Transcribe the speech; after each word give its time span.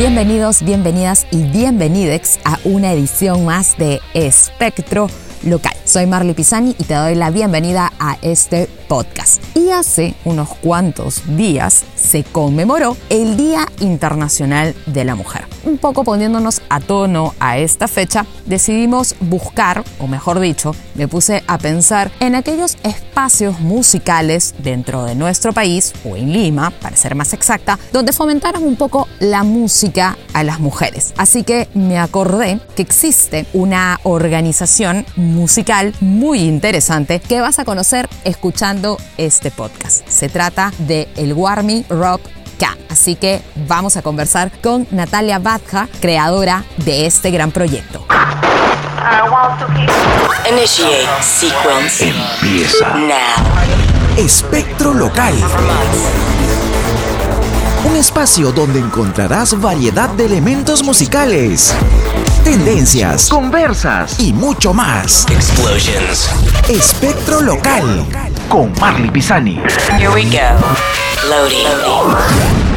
Bienvenidos, 0.00 0.62
bienvenidas 0.62 1.26
y 1.30 1.42
bienvenidex 1.42 2.40
a 2.44 2.58
una 2.64 2.90
edición 2.90 3.44
más 3.44 3.76
de 3.76 4.00
Espectro 4.14 5.08
Local. 5.42 5.72
Soy 5.84 6.06
Marley 6.06 6.34
Pisani 6.34 6.76
y 6.78 6.84
te 6.84 6.94
doy 6.94 7.14
la 7.14 7.30
bienvenida 7.30 7.92
a 7.98 8.16
este 8.22 8.68
podcast. 8.88 9.42
Y 9.56 9.70
hace 9.70 10.14
unos 10.24 10.48
cuantos 10.56 11.22
días 11.36 11.84
se 11.96 12.22
conmemoró 12.22 12.96
el 13.08 13.36
Día 13.36 13.66
Internacional 13.80 14.74
de 14.86 15.04
la 15.04 15.14
Mujer. 15.14 15.46
Un 15.64 15.78
poco 15.78 16.04
poniéndonos 16.04 16.62
a 16.68 16.80
tono 16.80 17.34
a 17.40 17.58
esta 17.58 17.88
fecha, 17.88 18.24
decidimos 18.46 19.16
buscar, 19.20 19.84
o 19.98 20.06
mejor 20.06 20.40
dicho, 20.40 20.74
me 20.94 21.08
puse 21.08 21.42
a 21.46 21.58
pensar 21.58 22.10
en 22.20 22.34
aquellos 22.34 22.76
espacios 22.82 23.60
musicales 23.60 24.54
dentro 24.58 25.04
de 25.04 25.14
nuestro 25.14 25.52
país, 25.52 25.92
o 26.04 26.16
en 26.16 26.32
Lima, 26.32 26.70
para 26.70 26.96
ser 26.96 27.14
más 27.14 27.32
exacta, 27.32 27.78
donde 27.92 28.12
fomentaran 28.12 28.62
un 28.62 28.76
poco 28.76 29.08
la 29.18 29.42
música 29.42 30.16
a 30.32 30.44
las 30.44 30.60
mujeres. 30.60 31.12
Así 31.16 31.42
que 31.42 31.68
me 31.74 31.98
acordé 31.98 32.60
que 32.74 32.82
existe 32.82 33.46
una 33.52 34.00
organización 34.04 35.04
musical 35.30 35.94
muy 36.00 36.40
interesante 36.40 37.20
que 37.20 37.40
vas 37.40 37.58
a 37.58 37.64
conocer 37.64 38.08
escuchando 38.24 38.98
este 39.16 39.50
podcast. 39.50 40.06
Se 40.08 40.28
trata 40.28 40.72
de 40.78 41.08
el 41.16 41.32
Warmy 41.32 41.84
Rock 41.88 42.22
Camp. 42.58 42.78
Así 42.90 43.16
que 43.16 43.40
vamos 43.68 43.96
a 43.96 44.02
conversar 44.02 44.50
con 44.60 44.86
Natalia 44.90 45.38
Badja, 45.38 45.88
creadora 46.00 46.64
de 46.78 47.06
este 47.06 47.30
gran 47.30 47.52
proyecto. 47.52 48.04
Initiate 50.50 51.06
sequence. 51.22 52.12
Empieza. 52.42 52.94
Now. 52.96 54.16
Espectro 54.16 54.92
Local. 54.92 55.34
Un 57.84 57.96
espacio 57.96 58.52
donde 58.52 58.78
encontrarás 58.78 59.58
variedad 59.58 60.10
de 60.10 60.26
elementos 60.26 60.82
musicales, 60.82 61.74
tendencias, 62.44 63.28
conversas 63.28 64.18
y 64.18 64.32
mucho 64.32 64.72
más. 64.72 65.26
Explosions. 65.30 66.30
Espectro 66.68 67.40
Local 67.40 68.04
con 68.48 68.72
Marley 68.80 69.10
Pisani. 69.10 69.60
Here 69.98 70.08
we 70.08 70.24
go. 70.24 70.58
Loading. 71.28 72.69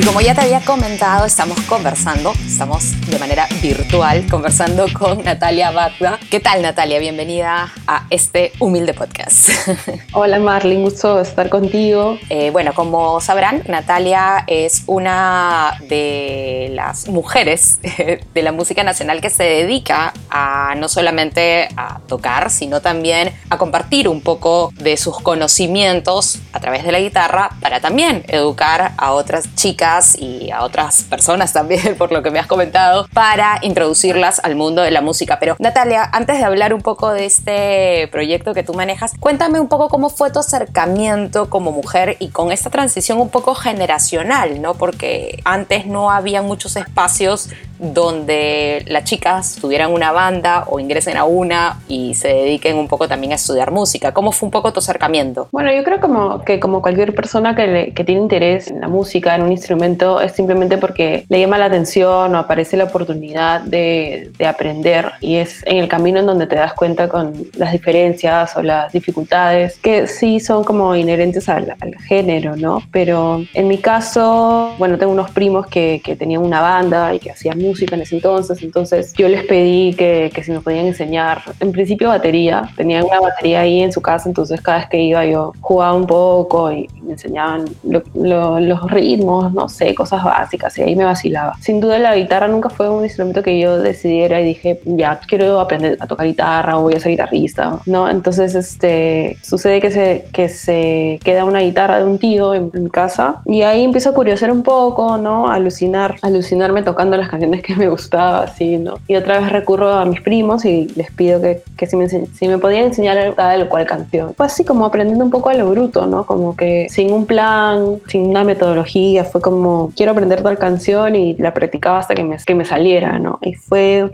Y 0.00 0.02
como 0.02 0.22
ya 0.22 0.34
te 0.34 0.40
había 0.40 0.60
comentado, 0.62 1.26
estamos 1.26 1.60
conversando, 1.68 2.32
estamos 2.46 2.98
de 3.06 3.18
manera 3.18 3.46
virtual 3.60 4.26
conversando 4.30 4.86
con 4.98 5.22
Natalia 5.22 5.72
Batda. 5.72 6.18
¿Qué 6.30 6.40
tal 6.40 6.62
Natalia? 6.62 6.98
Bienvenida 6.98 7.70
a 7.86 8.06
este 8.08 8.52
humilde 8.60 8.94
podcast. 8.94 9.50
Hola 10.14 10.38
Marlene, 10.38 10.84
gusto 10.84 11.20
estar 11.20 11.50
contigo. 11.50 12.18
Eh, 12.30 12.48
bueno, 12.50 12.72
como 12.72 13.20
sabrán, 13.20 13.62
Natalia 13.68 14.44
es 14.46 14.84
una 14.86 15.76
de 15.86 16.70
las 16.72 17.06
mujeres 17.08 17.80
de 18.34 18.42
la 18.42 18.52
música 18.52 18.82
nacional 18.82 19.20
que 19.20 19.28
se 19.28 19.44
dedica 19.44 20.14
a 20.30 20.76
no 20.78 20.88
solamente 20.88 21.68
a 21.76 22.00
tocar, 22.06 22.50
sino 22.50 22.80
también 22.80 23.34
a 23.50 23.58
compartir 23.58 24.08
un 24.08 24.22
poco 24.22 24.72
de 24.76 24.96
sus 24.96 25.20
conocimientos 25.20 26.38
a 26.54 26.60
través 26.60 26.84
de 26.84 26.92
la 26.92 27.00
guitarra 27.00 27.50
para 27.60 27.80
también 27.80 28.24
educar 28.28 28.92
a 28.96 29.12
otras 29.12 29.54
chicas 29.56 29.89
y 30.18 30.50
a 30.50 30.62
otras 30.62 31.02
personas 31.04 31.52
también, 31.52 31.94
por 31.98 32.12
lo 32.12 32.22
que 32.22 32.30
me 32.30 32.38
has 32.38 32.46
comentado, 32.46 33.06
para 33.12 33.58
introducirlas 33.62 34.40
al 34.42 34.56
mundo 34.56 34.82
de 34.82 34.90
la 34.90 35.00
música. 35.00 35.38
Pero 35.38 35.56
Natalia, 35.58 36.08
antes 36.12 36.38
de 36.38 36.44
hablar 36.44 36.74
un 36.74 36.82
poco 36.82 37.12
de 37.12 37.26
este 37.26 38.08
proyecto 38.08 38.54
que 38.54 38.62
tú 38.62 38.74
manejas, 38.74 39.12
cuéntame 39.18 39.60
un 39.60 39.68
poco 39.68 39.88
cómo 39.88 40.10
fue 40.10 40.30
tu 40.30 40.38
acercamiento 40.38 41.50
como 41.50 41.72
mujer 41.72 42.16
y 42.20 42.28
con 42.28 42.52
esta 42.52 42.70
transición 42.70 43.20
un 43.20 43.30
poco 43.30 43.54
generacional, 43.54 44.60
¿no? 44.62 44.74
Porque 44.74 45.40
antes 45.44 45.86
no 45.86 46.10
había 46.10 46.42
muchos 46.42 46.76
espacios 46.76 47.50
donde 47.80 48.84
las 48.88 49.04
chicas 49.04 49.56
tuvieran 49.58 49.90
una 49.92 50.12
banda 50.12 50.64
o 50.68 50.78
ingresen 50.78 51.16
a 51.16 51.24
una 51.24 51.80
y 51.88 52.14
se 52.14 52.28
dediquen 52.28 52.76
un 52.76 52.88
poco 52.88 53.08
también 53.08 53.32
a 53.32 53.36
estudiar 53.36 53.70
música. 53.70 54.12
¿Cómo 54.12 54.32
fue 54.32 54.46
un 54.48 54.50
poco 54.50 54.72
tu 54.72 54.80
acercamiento? 54.80 55.48
Bueno, 55.50 55.72
yo 55.72 55.82
creo 55.82 55.98
como 55.98 56.42
que 56.44 56.60
como 56.60 56.82
cualquier 56.82 57.14
persona 57.14 57.56
que, 57.56 57.92
que 57.94 58.04
tiene 58.04 58.20
interés 58.20 58.68
en 58.68 58.82
la 58.82 58.88
música, 58.88 59.34
en 59.34 59.42
un 59.42 59.52
instrumento, 59.52 60.20
es 60.20 60.32
simplemente 60.32 60.76
porque 60.76 61.24
le 61.28 61.40
llama 61.40 61.56
la 61.56 61.66
atención 61.66 62.34
o 62.34 62.38
aparece 62.38 62.76
la 62.76 62.84
oportunidad 62.84 63.62
de, 63.62 64.30
de 64.36 64.46
aprender 64.46 65.12
y 65.20 65.36
es 65.36 65.62
en 65.66 65.78
el 65.78 65.88
camino 65.88 66.20
en 66.20 66.26
donde 66.26 66.46
te 66.46 66.56
das 66.56 66.74
cuenta 66.74 67.08
con 67.08 67.32
las 67.56 67.72
diferencias 67.72 68.56
o 68.56 68.62
las 68.62 68.92
dificultades 68.92 69.78
que 69.78 70.06
sí 70.06 70.38
son 70.38 70.64
como 70.64 70.94
inherentes 70.94 71.48
al, 71.48 71.74
al 71.80 71.94
género, 72.06 72.56
¿no? 72.56 72.82
Pero 72.92 73.42
en 73.54 73.68
mi 73.68 73.78
caso, 73.78 74.74
bueno, 74.78 74.98
tengo 74.98 75.12
unos 75.12 75.30
primos 75.30 75.66
que, 75.66 76.02
que 76.04 76.14
tenían 76.14 76.42
una 76.42 76.60
banda 76.60 77.14
y 77.14 77.18
que 77.18 77.30
hacían 77.30 77.58
música 77.58 77.69
música 77.70 77.94
en 77.96 78.02
ese 78.02 78.16
entonces, 78.16 78.62
entonces 78.62 79.12
yo 79.14 79.28
les 79.28 79.44
pedí 79.44 79.94
que, 79.94 80.30
que 80.34 80.42
si 80.42 80.50
me 80.52 80.60
podían 80.60 80.86
enseñar, 80.86 81.42
en 81.60 81.72
principio 81.72 82.08
batería, 82.08 82.70
tenían 82.76 83.04
una 83.04 83.20
batería 83.20 83.60
ahí 83.60 83.80
en 83.80 83.92
su 83.92 84.00
casa, 84.00 84.28
entonces 84.28 84.60
cada 84.60 84.78
vez 84.78 84.88
que 84.88 84.98
iba 84.98 85.24
yo 85.24 85.52
jugaba 85.60 85.94
un 85.94 86.06
poco 86.06 86.72
y 86.72 86.88
me 87.10 87.14
enseñaban 87.14 87.64
lo- 87.82 88.02
lo- 88.14 88.60
los 88.60 88.90
ritmos, 88.90 89.52
no 89.52 89.68
sé, 89.68 89.94
cosas 89.94 90.22
básicas, 90.24 90.76
y 90.78 90.82
ahí 90.82 90.96
me 90.96 91.04
vacilaba. 91.04 91.54
Sin 91.60 91.80
duda 91.80 91.98
la 91.98 92.14
guitarra 92.16 92.48
nunca 92.48 92.70
fue 92.70 92.88
un 92.88 93.04
instrumento 93.04 93.42
que 93.42 93.58
yo 93.58 93.78
decidiera 93.78 94.40
y 94.40 94.44
dije, 94.44 94.80
ya, 94.84 95.20
quiero 95.26 95.60
aprender 95.60 95.96
a 96.00 96.06
tocar 96.06 96.26
guitarra 96.26 96.78
o 96.78 96.82
voy 96.82 96.94
a 96.94 97.00
ser 97.00 97.10
guitarrista, 97.12 97.78
¿no? 97.86 98.08
Entonces, 98.08 98.54
este, 98.54 99.36
sucede 99.42 99.80
que 99.80 99.90
se, 99.90 100.24
que 100.32 100.48
se 100.48 101.18
queda 101.24 101.44
una 101.44 101.60
guitarra 101.60 101.98
de 101.98 102.04
un 102.04 102.18
tío 102.18 102.54
en, 102.54 102.70
en 102.74 102.88
casa 102.88 103.42
y 103.44 103.62
ahí 103.62 103.82
empiezo 103.84 104.10
a 104.10 104.14
curiosear 104.14 104.52
un 104.52 104.62
poco, 104.62 105.18
¿no? 105.18 105.50
Alucinar, 105.50 106.16
alucinarme 106.22 106.82
tocando 106.82 107.16
las 107.16 107.28
canciones 107.28 107.62
que 107.62 107.74
me 107.76 107.88
gustaba, 107.88 108.44
así, 108.44 108.76
¿no? 108.78 108.94
Y 109.08 109.16
otra 109.16 109.40
vez 109.40 109.50
recurro 109.50 109.88
a 109.92 110.04
mis 110.04 110.20
primos 110.20 110.64
y 110.64 110.86
les 110.96 111.10
pido 111.10 111.40
que, 111.40 111.62
que 111.76 111.86
si, 111.86 111.96
me 111.96 112.08
si 112.08 112.48
me 112.48 112.58
podían 112.58 112.84
enseñar 112.86 113.34
tal 113.34 113.68
cual 113.68 113.86
canción. 113.86 114.34
Fue 114.36 114.46
así 114.46 114.64
como 114.64 114.84
aprendiendo 114.84 115.24
un 115.24 115.30
poco 115.30 115.48
a 115.50 115.54
lo 115.54 115.68
bruto, 115.70 116.06
¿no? 116.06 116.24
Como 116.24 116.56
que 116.56 116.86
sin 117.00 117.14
un 117.14 117.24
plan, 117.24 117.98
sin 118.08 118.26
una 118.26 118.44
metodología, 118.44 119.24
fue 119.24 119.40
como 119.40 119.90
quiero 119.96 120.12
aprender 120.12 120.42
tal 120.42 120.58
canción 120.58 121.16
y 121.16 121.34
la 121.36 121.54
practicaba 121.54 121.98
hasta 121.98 122.14
que 122.14 122.22
me, 122.22 122.36
que 122.36 122.54
me 122.54 122.66
saliera, 122.66 123.18
¿no? 123.18 123.38
Y 123.40 123.54
fue 123.54 124.10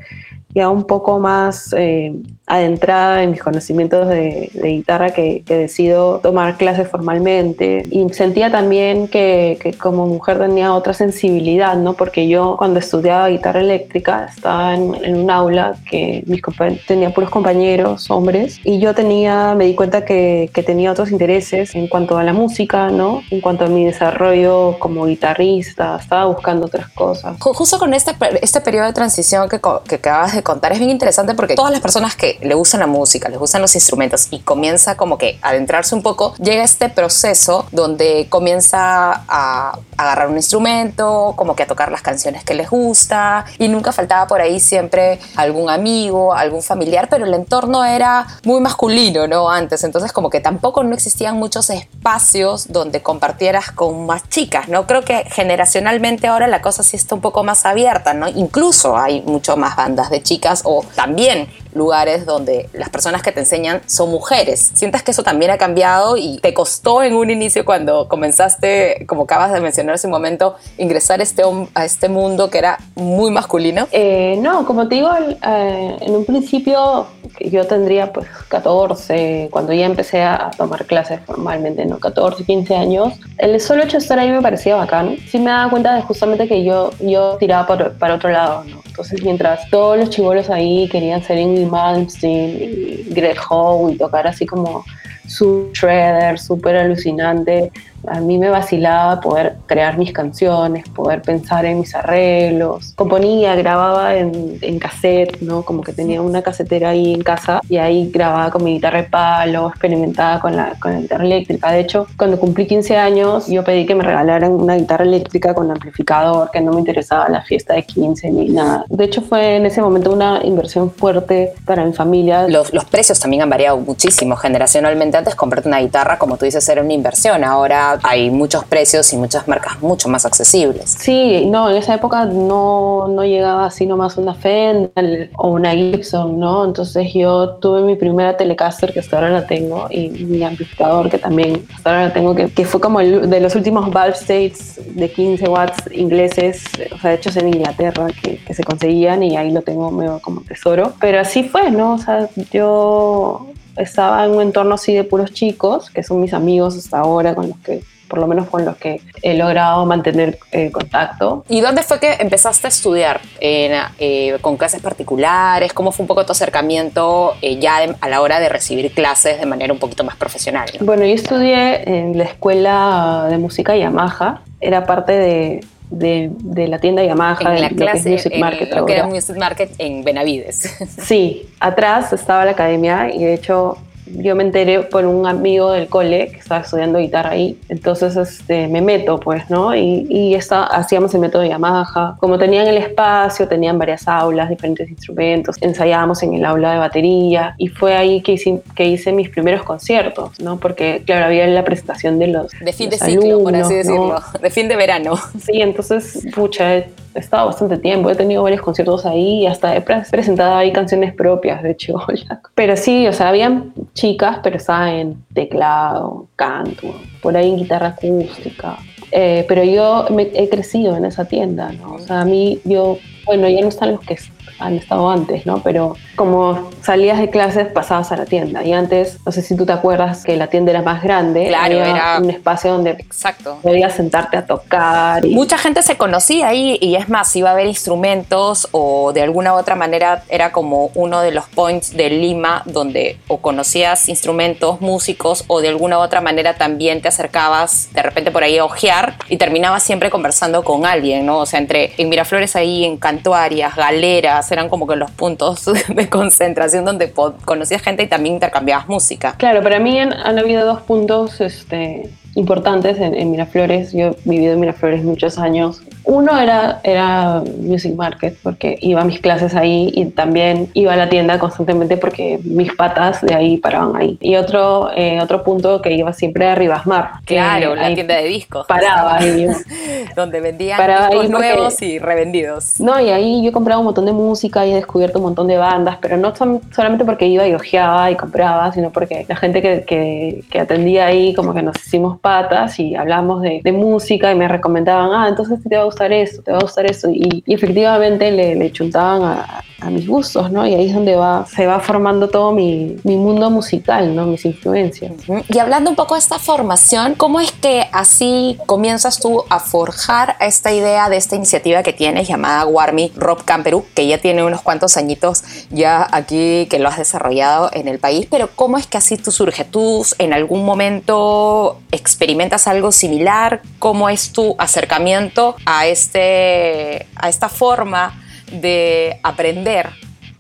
ya 0.57 0.71
un 0.71 0.85
poco 0.85 1.19
más 1.21 1.73
eh, 1.77 2.15
adentrada 2.47 3.23
en 3.23 3.31
mis 3.33 3.43
conocimientos 3.43 4.09
de, 4.09 4.49
de 4.55 4.69
guitarra 4.69 5.11
que, 5.11 5.43
que 5.45 5.55
decido 5.57 6.21
tomar 6.21 6.57
clases 6.57 6.89
formalmente 6.89 7.83
y 7.91 8.09
sentía 8.15 8.51
también 8.51 9.07
que, 9.09 9.59
que 9.61 9.75
como 9.75 10.07
mujer 10.07 10.39
tenía 10.39 10.73
otra 10.75 10.95
sensibilidad, 10.95 11.77
¿no? 11.77 11.93
Porque 11.93 12.27
yo 12.29 12.57
cuando 12.57 12.79
estudiaba 12.79 13.29
guitarra 13.29 13.61
eléctrica 13.61 14.29
estaba 14.35 14.75
en, 14.75 14.95
en 15.05 15.17
un 15.19 15.31
aula 15.31 15.77
que 15.91 16.25
mis 16.27 16.41
tenía 16.87 17.13
puros 17.13 17.29
compañeros 17.31 18.11
hombres 18.11 18.59
y 18.65 18.79
yo 18.79 18.95
tenía, 18.95 19.55
me 19.55 19.67
di 19.67 19.75
cuenta 19.75 20.05
que, 20.07 20.49
que 20.55 20.63
tenía 20.63 20.91
otros 20.93 21.11
intereses 21.11 21.75
en 21.75 21.87
cuanto 21.89 22.17
a 22.17 22.25
la 22.25 22.33
música, 22.33 22.89
¿no? 22.89 23.23
En 23.31 23.43
cuanto 23.43 23.67
a 23.67 23.69
mi 23.69 23.85
desarrollo 23.85 24.79
como 24.79 25.05
guitarrista, 25.05 25.99
estaba 26.01 26.25
buscando 26.27 26.67
otras 26.67 26.89
cosas. 26.89 27.39
Ju- 27.41 27.53
Justo 27.55 27.79
con 27.79 27.93
este, 27.93 28.13
este 28.41 28.61
periodo 28.63 28.87
de 28.87 28.93
transición 28.95 29.49
que, 29.51 29.61
que 29.89 29.97
acabas 29.97 30.35
de 30.35 30.43
contar 30.47 30.73
es 30.73 30.79
bien 30.79 30.91
interesante 30.91 31.35
porque 31.35 31.57
todas 31.57 31.73
las 31.73 31.81
personas 31.81 32.15
que 32.15 32.39
le 32.41 32.55
gustan 32.55 32.79
la 32.79 32.87
música, 32.87 33.29
les 33.29 33.39
gustan 33.39 33.61
los 33.61 33.75
instrumentos 33.75 34.29
y 34.31 34.39
comienza 34.39 34.97
como 34.97 35.19
que 35.19 35.41
a 35.43 35.49
adentrarse 35.49 35.95
un 35.97 36.03
poco, 36.03 36.35
llega 36.37 36.63
este 36.63 36.89
proceso 36.89 37.67
donde 37.73 38.29
comienza 38.31 39.25
a 39.29 39.79
agarrar 39.97 40.29
un 40.29 40.37
instrumento, 40.37 41.35
como 41.37 41.57
que 41.57 41.65
a 41.65 41.67
tocar 41.67 41.91
las 41.91 42.03
canciones 42.03 42.45
que 42.45 42.55
les 42.55 42.71
gusta 42.71 43.45
y 43.59 43.67
nunca 43.67 43.91
faltaba 43.91 44.29
por 44.29 44.41
ahí 44.41 44.61
siempre 44.61 45.19
algún 45.35 45.69
amigo, 45.69 46.33
algún 46.33 46.63
familiar, 46.63 47.09
pero 47.11 47.25
el 47.25 47.35
entorno 47.35 47.85
era 47.85 48.27
muy 48.45 48.61
masculino, 48.61 49.27
¿no? 49.27 49.51
Antes, 49.51 49.83
entonces 49.83 50.13
como 50.13 50.31
que 50.31 50.41
tampoco 50.41 50.85
no 50.85 50.95
existían 50.95 51.37
muchos 51.37 51.71
espacios 51.71 52.71
donde 52.71 53.03
compartieras 53.03 53.73
con 53.73 54.07
más 54.07 54.29
chicas, 54.29 54.69
¿no? 54.69 54.87
Creo 54.87 55.03
que 55.03 55.25
generacionalmente 55.31 56.29
ahora 56.29 56.47
la 56.47 56.63
cosa 56.63 56.85
sí 56.85 56.97
está 56.97 57.17
un 57.17 57.21
poco 57.21 57.43
más 57.43 57.67
abierta, 57.67 58.15
¿no? 58.15 58.29
Incluso 58.29 58.97
hay 58.97 59.23
mucho 59.23 59.57
más 59.57 59.75
bandas 59.75 60.09
de 60.11 60.23
chicas 60.27 60.63
o 60.65 60.85
también 60.95 61.49
lugares 61.77 62.27
donde 62.27 62.69
las 62.73 62.89
personas 62.89 63.23
que 63.23 63.33
te 63.33 63.41
enseñan 63.41 63.81
son 63.87 64.11
mujeres. 64.11 64.71
¿Sientes 64.75 65.03
que 65.03 65.11
eso 65.13 65.23
también 65.23 65.51
ha 65.51 65.59
cambiado 65.59 66.17
y 66.17 66.39
te 66.39 66.53
costó 66.55 67.03
en 67.03 67.15
un 67.15 67.31
inicio 67.31 67.65
cuando 67.65 68.09
comenzaste, 68.09 69.05
como 69.07 69.23
acabas 69.23 69.53
de 69.53 69.61
mencionar 69.61 69.95
hace 69.95 70.07
un 70.07 70.13
momento, 70.13 70.57
ingresar 70.79 71.21
este, 71.21 71.43
a 71.75 71.85
este 71.85 72.09
mundo 72.09 72.51
que 72.51 72.59
era 72.59 72.79
muy 72.95 73.31
masculino? 73.31 73.89
Eh, 73.93 74.37
no, 74.41 74.67
como 74.67 74.89
te 74.89 74.97
digo, 74.97 75.11
eh, 75.19 75.97
en 76.01 76.17
un 76.17 76.25
principio 76.25 77.07
yo 77.41 77.67
tendría 77.67 78.13
pues 78.13 78.27
14, 78.49 79.49
cuando 79.51 79.73
ya 79.73 79.87
empecé 79.87 80.23
a 80.23 80.51
tomar 80.57 80.87
clases 80.87 81.21
formalmente, 81.27 81.85
¿no? 81.85 81.99
14, 81.99 82.45
15 82.45 82.75
años, 82.77 83.13
el 83.39 83.61
solo 83.61 83.83
hecho 83.83 83.99
de 83.99 84.03
estar 84.03 84.19
ahí 84.19 84.31
me 84.31 84.41
parecía 84.43 84.77
bacán. 84.77 85.17
Sí 85.31 85.39
me 85.39 85.51
daba 85.51 85.71
cuenta 85.71 85.95
de 85.95 86.03
justamente 86.03 86.49
que 86.49 86.65
yo, 86.65 86.91
yo 87.01 87.37
tiraba 87.39 87.67
por- 87.67 87.93
para 87.99 88.15
otro 88.15 88.31
lado, 88.31 88.65
¿no? 88.65 88.81
Entonces, 88.87 89.23
mientras 89.23 89.69
todos 89.71 89.99
los 89.99 90.11
chivolos 90.11 90.49
ahí 90.51 90.89
querían 90.91 91.23
ser 91.23 91.37
Ingrid 91.39 91.66
Malmsteen 91.71 92.57
y 92.61 93.05
Greg 93.15 93.39
Howe 93.49 93.93
y 93.93 93.97
tocar 93.97 94.27
así 94.27 94.47
como 94.47 94.85
su 95.27 95.71
shredder, 95.73 96.39
súper 96.39 96.77
alucinante, 96.77 97.73
a 98.09 98.21
mí 98.21 98.39
me 98.39 98.49
vacilaba 98.49 99.21
poder 99.21 99.57
crear 99.67 99.99
mis 99.99 100.13
canciones, 100.13 100.89
poder 100.89 101.23
pensar 101.23 101.65
en 101.65 101.81
mis 101.81 101.95
arreglos. 101.95 102.93
Componía, 102.97 103.55
grababa 103.57 104.17
en, 104.17 104.59
en 104.61 104.79
cassette, 104.79 105.41
¿no? 105.41 105.63
Como 105.63 105.83
que 105.83 105.93
tenía 105.93 106.23
una 106.23 106.43
casetera 106.43 106.91
ahí 106.91 107.15
en 107.15 107.23
casa 107.23 107.61
y 107.69 107.77
ahí 107.77 108.11
grababa 108.11 108.51
con 108.51 108.65
mi 108.65 108.75
guitarra 108.75 109.03
de 109.03 109.09
palo, 109.09 109.69
experimentaba 109.69 110.41
con 110.41 110.57
la, 110.57 110.75
con 110.81 110.93
la 110.93 111.01
guitarra 111.01 111.25
eléctrica. 111.25 111.71
De 111.71 111.81
hecho, 111.81 112.07
cuando 112.17 112.39
cumplí 112.39 112.67
15 112.67 112.97
años, 112.97 113.47
yo 113.47 113.65
pedí 113.65 113.87
que 113.87 113.95
me 113.95 114.05
regalaran 114.05 114.53
una 114.53 114.77
guitarra 114.77 115.05
eléctrica 115.05 115.55
con 115.55 115.71
amplificador, 115.71 116.51
que 116.51 116.61
no 116.61 116.73
me 116.73 116.81
interesaba 116.81 117.29
la 117.29 117.43
fiesta 117.43 117.75
de 117.75 117.83
15 117.85 118.31
ni 118.31 118.49
nada. 118.49 118.85
De 118.89 119.05
hecho, 119.05 119.23
fue 119.23 119.57
en 119.57 119.67
ese 119.67 119.81
momento 119.81 120.13
una 120.13 120.41
inversión 120.45 120.91
fuerte 120.91 121.53
para 121.65 121.85
mi 121.85 121.93
familia. 121.93 122.47
Los, 122.49 122.71
precios 122.91 123.19
también 123.19 123.43
han 123.43 123.51
variado 123.51 123.79
muchísimo. 123.79 124.37
Generacionalmente 124.37 125.17
antes 125.17 125.35
comprarte 125.35 125.69
una 125.69 125.81
guitarra, 125.81 126.19
como 126.19 126.37
tú 126.37 126.45
dices, 126.45 126.69
era 126.69 126.83
una 126.83 126.93
inversión. 126.93 127.45
Ahora 127.45 127.96
hay 128.03 128.31
muchos 128.31 128.65
precios 128.65 129.13
y 129.13 129.17
muchas 129.17 129.47
marcas 129.49 129.81
mucho 129.81 130.09
más 130.09 130.25
accesibles. 130.27 130.97
Sí, 130.99 131.47
no, 131.47 131.71
en 131.71 131.77
esa 131.77 131.95
época 131.95 132.25
no, 132.25 133.09
no 133.09 133.25
llegaba 133.25 133.67
así 133.67 133.87
nomás 133.87 134.17
una 134.17 134.35
Fender 134.35 135.31
o 135.37 135.49
una 135.49 135.73
Gibson, 135.73 136.39
¿no? 136.39 136.65
Entonces 136.65 137.13
yo 137.13 137.51
tuve 137.61 137.83
mi 137.83 137.97
primera 137.97 138.37
Telecaster 138.37 138.93
que 138.93 139.01
hasta 139.01 139.17
ahora 139.17 139.31
la 139.31 139.47
tengo 139.47 139.87
y 139.91 140.09
mi 140.09 140.43
amplificador 140.43 141.11
que 141.11 141.19
también 141.19 141.67
hasta 141.75 141.91
ahora 141.91 142.09
la 142.09 142.13
tengo, 142.13 142.35
que, 142.35 142.49
que 142.49 142.65
fue 142.65 142.81
como 142.81 143.01
el, 143.01 143.29
de 143.29 143.41
los 143.41 143.55
últimos 143.55 143.91
valve 143.91 144.17
states 144.17 144.81
de 144.95 145.11
15 145.11 145.49
watts 145.49 145.93
ingleses, 145.93 146.65
o 146.93 146.99
sea, 146.99 147.15
hechos 147.15 147.37
en 147.37 147.49
Inglaterra 147.49 148.09
que, 148.23 148.39
que 148.39 148.55
se 148.55 148.65
conseguían 148.65 149.23
y 149.23 149.37
ahí 149.37 149.51
lo 149.51 149.63
tengo 149.63 149.91
medio 149.91 150.21
como 150.21 150.43
tesoro. 150.43 150.93
Pero 151.01 151.21
así 151.21 151.45
fue, 151.45 151.71
¿no? 151.71 151.95
O 151.95 151.99
sea, 151.99 152.29
yo 152.53 153.47
estaba 153.77 154.25
en 154.25 154.33
un 154.33 154.43
entorno 154.43 154.75
así 154.75 154.95
de 154.95 155.05
puros 155.05 155.33
chicos, 155.33 155.91
que 155.91 156.03
son 156.03 156.21
mis 156.21 156.33
amigos 156.33 156.77
hasta 156.77 156.99
ahora, 156.99 157.35
con 157.35 157.49
los 157.49 157.59
que, 157.59 157.83
por 158.09 158.19
lo 158.19 158.27
menos 158.27 158.49
con 158.49 158.65
los 158.65 158.77
que 158.77 159.01
he 159.23 159.35
logrado 159.35 159.85
mantener 159.87 160.39
eh, 160.53 160.71
contacto. 160.71 161.45
¿Y 161.49 161.61
dónde 161.61 161.83
fue 161.83 161.99
que 162.01 162.15
empezaste 162.21 162.67
a 162.67 162.71
estudiar? 162.71 163.21
¿En, 163.41 163.73
eh, 163.99 164.37
¿Con 164.41 164.57
clases 164.57 164.81
particulares? 164.83 165.73
¿Cómo 165.73 165.93
fue 165.93 166.05
un 166.05 166.09
poco 166.09 166.25
tu 166.25 166.33
acercamiento 166.33 167.35
eh, 167.43 167.59
ya 167.59 167.81
de- 167.81 167.97
a 168.01 168.09
la 168.09 168.21
hora 168.21 168.41
de 168.41 168.49
recibir 168.49 168.93
clases 168.93 169.39
de 169.41 169.47
manera 169.47 169.73
un 169.73 169.79
poquito 169.79 170.05
más 170.05 170.17
profesional? 170.17 170.69
¿no? 170.79 170.87
Bueno, 170.87 171.05
yo 171.05 171.15
estudié 171.15 171.83
en 171.89 172.17
la 172.19 172.25
escuela 172.25 173.27
de 173.29 173.39
música 173.39 173.77
Yamaha, 173.77 174.41
era 174.61 174.87
parte 174.87 175.13
de, 175.13 175.61
de, 175.91 176.31
de 176.33 176.69
la 176.69 176.79
tienda 176.79 177.03
Yamaha, 177.05 177.39
En 177.41 177.45
la 177.47 177.53
lo 177.55 177.59
que 177.61 177.75
es 177.75 177.91
clase, 177.93 178.11
Music 178.11 178.33
en 178.33 178.41
Market 178.41 178.75
lo 178.75 178.87
que 178.87 178.93
era. 178.95 179.07
Music 179.07 179.37
Market 179.37 179.71
en 179.79 180.03
Benavides. 180.05 180.77
Sí, 181.03 181.49
atrás 181.61 182.13
estaba 182.13 182.45
la 182.45 182.53
academia 182.53 183.11
y 183.15 183.23
de 183.25 183.35
hecho 183.35 183.77
yo 184.07 184.37
me 184.37 184.45
enteré 184.45 184.81
por 184.81 185.05
un 185.05 185.27
amigo 185.27 185.73
del 185.73 185.89
cole 185.89 186.29
que 186.31 186.39
estaba 186.39 186.61
estudiando 186.63 186.99
guitarra 186.99 187.31
ahí. 187.31 187.59
Entonces 187.69 188.17
este, 188.17 188.69
me 188.69 188.81
meto, 188.81 189.19
pues, 189.19 189.49
¿no? 189.51 189.75
Y, 189.75 190.07
y 190.09 190.35
esta- 190.35 190.65
hacíamos 190.65 191.15
el 191.15 191.21
método 191.21 191.45
Yamaha. 191.45 192.17
Como 192.21 192.39
tenían 192.39 192.67
el 192.67 192.77
espacio, 192.77 193.49
tenían 193.49 193.79
varias 193.79 194.07
aulas, 194.09 194.49
diferentes 194.49 194.89
instrumentos. 194.89 195.57
Ensayábamos 195.61 196.23
en 196.23 196.35
el 196.35 196.45
aula 196.45 196.73
de 196.73 196.79
batería 196.79 197.55
y 197.59 197.69
fue 197.69 197.97
ahí 197.97 198.23
que 198.23 198.33
hice, 198.33 198.61
que 198.75 198.85
hice 198.85 199.13
mis 199.13 199.29
primeros 199.29 199.63
conciertos, 199.63 200.39
¿no? 200.41 200.59
Porque, 200.59 201.03
claro, 201.05 201.27
había 201.27 201.47
la 201.47 201.65
presentación 201.65 202.19
de 202.19 202.29
los. 202.29 202.53
De 202.61 202.73
fin 202.73 202.91
de 202.91 202.97
los 202.99 203.07
ciclo, 203.09 203.43
por 203.43 203.57
así 203.57 203.75
decirlo. 203.75 204.21
De 204.41 204.51
fin 204.51 204.69
de 204.69 204.77
verano. 204.77 205.15
Sí, 205.45 205.61
entonces, 205.61 206.27
pucha, 206.35 206.85
he 207.17 207.21
estado 207.21 207.47
bastante 207.47 207.79
tiempo, 207.79 208.11
he 208.11 208.15
tenido 208.15 208.43
varios 208.43 208.61
conciertos 208.63 209.05
ahí 209.07 209.47
hasta 209.47 209.75
he 209.77 209.81
pre- 209.81 210.03
presentado 210.11 210.57
ahí 210.57 210.73
canciones 210.73 211.15
propias 211.15 211.63
de 211.63 211.77
Chibola. 211.77 212.41
Pero 212.55 212.77
sí, 212.77 213.07
o 213.07 213.13
sea, 213.13 213.29
habían 213.29 213.73
chicas, 213.95 214.39
pero 214.43 214.57
estaba 214.57 214.93
en 214.93 215.25
teclado, 215.35 216.27
canto, 216.37 216.95
por 217.23 217.37
ahí 217.37 217.49
en 217.51 217.57
guitarra 217.57 217.89
acústica. 217.89 218.77
Eh, 219.13 219.45
pero 219.49 219.63
yo 219.63 220.07
me- 220.11 220.31
he 220.35 220.49
crecido 220.49 220.97
en 220.97 221.05
esa 221.05 221.25
tienda, 221.27 221.71
¿no? 221.73 221.95
O 221.95 221.99
sea, 222.01 222.23
a 222.23 222.25
mí, 222.25 222.59
yo, 222.65 222.99
bueno, 223.25 223.49
ya 223.49 223.61
no 223.61 223.69
están 223.69 223.93
los 223.93 224.01
que 224.01 224.17
han 224.59 224.77
estado 224.77 225.09
antes, 225.11 225.47
¿no? 225.47 225.63
Pero 225.63 225.97
como 226.17 226.71
salías 226.83 227.19
de 227.19 227.31
clases, 227.31 227.67
pasabas 227.69 228.13
a 228.13 228.17
la 228.17 228.25
tienda. 228.27 228.63
Y 228.65 228.73
antes, 228.73 229.19
no 229.25 229.33
sé 229.33 229.43
si 229.43 229.57
tú 229.57 229.67
te 229.67 229.73
acuerdas 229.73 230.25
que 230.25 230.37
la 230.37 230.47
tienda 230.49 230.71
era 230.71 230.83
más 230.83 231.03
grande, 231.03 231.47
Claro, 231.49 231.65
había 231.65 231.91
era- 231.91 232.19
un 232.21 232.31
espacio 232.31 232.73
donde 232.73 232.91
Exacto. 232.93 233.59
podías 233.63 233.95
sentarte 233.95 234.37
a 234.37 234.47
tocar. 234.47 235.25
Y, 235.25 235.35
Mucha 235.35 235.59
gente 235.59 235.83
se 235.83 235.97
conocía 235.97 236.49
ahí 236.49 236.79
y 236.81 236.97
es 236.97 237.09
más, 237.09 237.35
iba 237.37 237.51
a 237.51 237.53
haber 237.53 237.67
instrumentos 237.67 238.69
o 238.73 239.13
de 239.13 239.23
alguna 239.23 239.55
u 239.55 239.57
otra 239.59 239.75
manera 239.75 240.23
era 240.29 240.53
como 240.53 240.91
uno 240.95 241.21
de 241.21 241.33
los 241.33 241.47
points 241.47 241.97
de 241.97 242.11
Lima 242.11 242.63
donde 242.67 243.19
o 243.29 243.39
conocías 243.39 244.09
instrumentos, 244.09 244.81
músicos 244.81 245.45
o 245.49 245.61
de 245.61 245.69
alguna 245.69 245.99
u 245.99 246.03
otra 246.03 246.21
manera 246.21 246.55
también 246.55 247.01
te 247.03 247.09
acercabas 247.09 247.89
de 247.93 248.03
repente 248.03 248.31
por 248.31 248.43
ahí 248.45 248.59
a 248.59 248.65
ojear 248.65 249.15
y 249.29 249.37
terminabas 249.37 249.83
siempre 249.83 250.11
conversando 250.11 250.63
con 250.65 250.87
alguien, 250.87 251.27
¿no? 251.27 251.39
O 251.39 251.47
sea, 251.47 251.59
entre 251.61 251.93
en 251.99 252.09
Miraflores 252.09 252.57
ahí, 252.57 252.85
en 252.85 252.97
Cantuarias, 252.97 253.75
Galeras, 253.77 254.46
eran 254.53 254.69
como 254.69 254.87
que 254.87 254.97
los 254.97 255.11
puntos 255.11 255.65
de 255.89 256.09
concentración 256.09 256.85
donde 256.85 257.13
conocías 257.45 257.83
gente 257.83 258.03
y 258.03 258.07
también 258.07 258.37
intercambiabas 258.37 258.89
música. 258.89 259.35
Claro, 259.39 259.63
para 259.63 259.79
mí 259.79 259.99
han, 259.99 260.13
han 260.13 260.39
habido 260.39 260.65
dos 260.65 260.81
puntos 260.83 261.41
este, 261.41 262.11
importantes 262.35 262.99
en, 262.99 263.15
en 263.15 263.31
Miraflores. 263.31 263.93
Yo 263.93 264.09
he 264.09 264.17
vivido 264.25 264.53
en 264.55 264.61
Miraflores 264.61 265.03
muchos 265.03 265.39
años. 265.39 265.83
Uno 266.07 266.39
era, 266.39 266.81
era 266.85 267.43
Music 267.61 267.95
Market, 267.95 268.37
porque 268.43 268.79
iba 268.81 269.01
a 269.01 269.05
mis 269.05 269.21
clases 269.21 269.55
ahí 269.55 269.91
y 269.95 270.07
también 270.07 270.69
iba 270.75 270.93
a 270.93 270.97
la 270.97 271.09
tienda 271.09 271.39
constantemente 271.39 271.97
porque 271.97 272.39
mis 272.45 272.73
patas 272.75 273.21
de 273.23 273.35
ahí 273.35 273.57
paraban 273.59 273.97
ahí. 273.97 274.17
Y 274.21 274.37
otro, 274.37 274.91
eh, 274.95 275.21
otro 275.21 275.43
punto 275.43 275.83
que 275.83 275.93
iba 275.93 276.13
siempre 276.13 276.47
a 276.49 276.55
Rivasmar. 276.55 277.11
Claro, 277.25 277.75
la 277.75 277.93
tienda 277.95 278.17
de 278.17 278.25
discos. 278.25 278.67
Paraba 278.67 279.17
ahí. 279.19 279.47
donde 280.17 280.41
vendían 280.41 280.77
Paraba 280.79 281.09
discos 281.09 281.25
ahí 281.25 281.31
porque- 281.33 281.53
nuevos 281.55 281.83
y 281.83 281.99
revendidos. 281.99 282.81
No, 282.81 283.01
y 283.01 283.11
ahí 283.11 283.45
yo 283.45 283.51
compraba 283.53 283.81
un 283.81 283.87
montón 283.87 284.07
de 284.07 284.13
música 284.13 284.65
y 284.65 284.73
he 284.73 284.75
descubierto 284.77 285.19
un 285.19 285.25
montón 285.25 285.49
de 285.49 285.57
bandas, 285.57 285.99
pero 286.01 286.17
no 286.17 286.35
son- 286.37 286.61
solamente 286.75 287.05
porque 287.05 287.27
iba 287.27 287.47
y 287.47 287.55
ojeaba 287.55 288.11
y 288.11 288.15
compraba, 288.15 288.73
sino 288.73 288.91
porque 288.91 289.27
la 289.29 289.35
gente 289.37 289.61
que, 289.61 289.83
que- 289.85 290.45
que 290.51 290.61
atendía 290.61 291.07
ahí 291.07 291.35
como 291.35 291.53
que 291.53 291.63
nos 291.63 291.77
hicimos 291.85 292.19
patas 292.21 292.79
y 292.79 292.95
hablamos 292.95 293.43
de, 293.43 293.61
de 293.65 293.73
música 293.73 294.31
y 294.31 294.37
me 294.37 294.47
recomendaban, 294.47 295.11
ah, 295.13 295.27
entonces 295.29 295.59
te 295.69 295.75
va 295.77 295.83
a 295.83 295.85
gustar 295.87 295.96
esto, 296.13 296.43
te 296.43 296.53
va 296.53 296.59
a 296.59 296.63
gustar 296.63 296.87
eso. 296.87 297.11
Y, 297.11 297.43
y 297.47 297.55
efectivamente 297.55 298.31
le, 298.31 298.55
le 298.55 298.73
chuntaban 298.73 299.23
a, 299.23 299.63
a 299.81 299.91
mis 299.91 300.07
gustos, 300.07 300.51
¿no? 300.51 300.67
Y 300.67 300.75
ahí 300.75 300.89
es 300.89 300.95
donde 300.95 301.17
va, 301.17 301.47
se 301.47 301.67
va 301.67 301.81
formando 301.81 302.29
todo 302.29 302.53
mi, 302.53 302.97
mi 303.05 303.17
mundo 303.17 303.51
musical, 303.51 304.15
¿no? 304.15 304.25
Mis 304.27 304.45
influencias. 304.45 305.13
Y 305.49 305.59
hablando 305.59 305.91
un 305.91 305.97
poco 305.97 306.15
de 306.15 306.21
esta 306.21 306.39
formación, 306.39 307.15
¿cómo 307.15 307.41
es 307.41 307.53
que 307.53 307.87
así 307.93 308.59
comienzas 308.67 309.21
tú 309.21 309.45
a 309.51 309.61
forjar 309.61 310.37
esta 310.41 310.73
idea 310.73 311.11
de 311.11 311.19
esta 311.19 311.37
iniciativa 311.37 311.83
que 311.83 311.93
tienes 311.93 312.27
llamada 312.27 312.67
Warmy 312.67 313.13
Rob 313.17 313.45
Camperú, 313.45 313.85
que 313.95 314.07
ya 314.07 314.19
tiene 314.19 314.43
unos 314.43 314.63
cuantos 314.63 314.97
añitos 314.97 315.45
ya 315.71 316.07
aquí 316.11 316.67
que 316.71 316.79
lo 316.79 316.89
has 316.89 316.97
desarrollado 316.97 317.71
en 317.73 317.89
el 317.89 317.99
país? 317.99 318.27
Pero 318.31 318.49
¿cómo 318.55 318.79
es 318.79 318.87
que 318.87 318.97
así 318.97 319.19
tú 319.19 319.31
surge? 319.31 319.65
¿Tú 319.65 320.05
en 320.19 320.33
algún 320.33 320.65
momento 320.65 321.81
experimentas 321.93 322.67
algo 322.67 322.93
similar? 322.93 323.61
¿Cómo 323.79 324.09
es 324.09 324.33
tu 324.33 324.57
acercamiento 324.59 325.57
a, 325.67 325.86
este, 325.89 327.07
a 327.17 327.29
esta 327.29 327.49
forma 327.49 328.15
de 328.51 329.19
aprender 329.23 329.91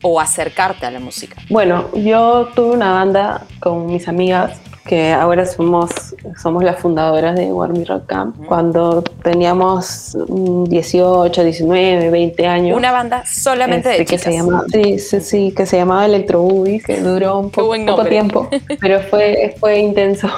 o 0.03 0.21
acercarte 0.21 0.87
a 0.87 0.91
la 0.91 1.01
música? 1.01 1.37
Bueno, 1.49 1.91
yo 1.95 2.51
tuve 2.55 2.75
una 2.75 2.93
banda 2.93 3.47
con 3.61 3.87
mis 3.87 4.09
amigas 4.09 4.59
que 4.87 5.13
ahora 5.13 5.45
somos, 5.47 5.91
somos 6.41 6.65
las 6.65 6.79
fundadoras 6.79 7.37
de 7.37 7.53
Warmy 7.53 7.85
Rock 7.85 8.07
Camp. 8.07 8.37
Cuando 8.47 9.03
teníamos 9.03 10.17
mm, 10.29 10.65
18, 10.65 11.45
19, 11.45 12.11
20 12.11 12.47
años. 12.47 12.77
Una 12.77 12.93
banda 12.93 13.25
solamente 13.27 13.91
este, 13.91 13.99
de 13.99 14.05
que 14.07 14.19
se 14.19 14.33
llama, 14.33 14.65
sí, 14.73 14.99
sí, 14.99 15.21
sí, 15.21 15.53
que 15.57 15.67
se 15.67 15.77
llamaba 15.77 16.07
Electro 16.07 16.41
Boobies, 16.43 16.85
que 16.85 17.01
duró 17.01 17.39
un 17.39 17.51
po- 17.51 17.71
poco 17.87 18.05
tiempo, 18.07 18.49
pero 18.81 19.01
fue, 19.01 19.55
fue 19.61 19.79
intenso. 19.81 20.29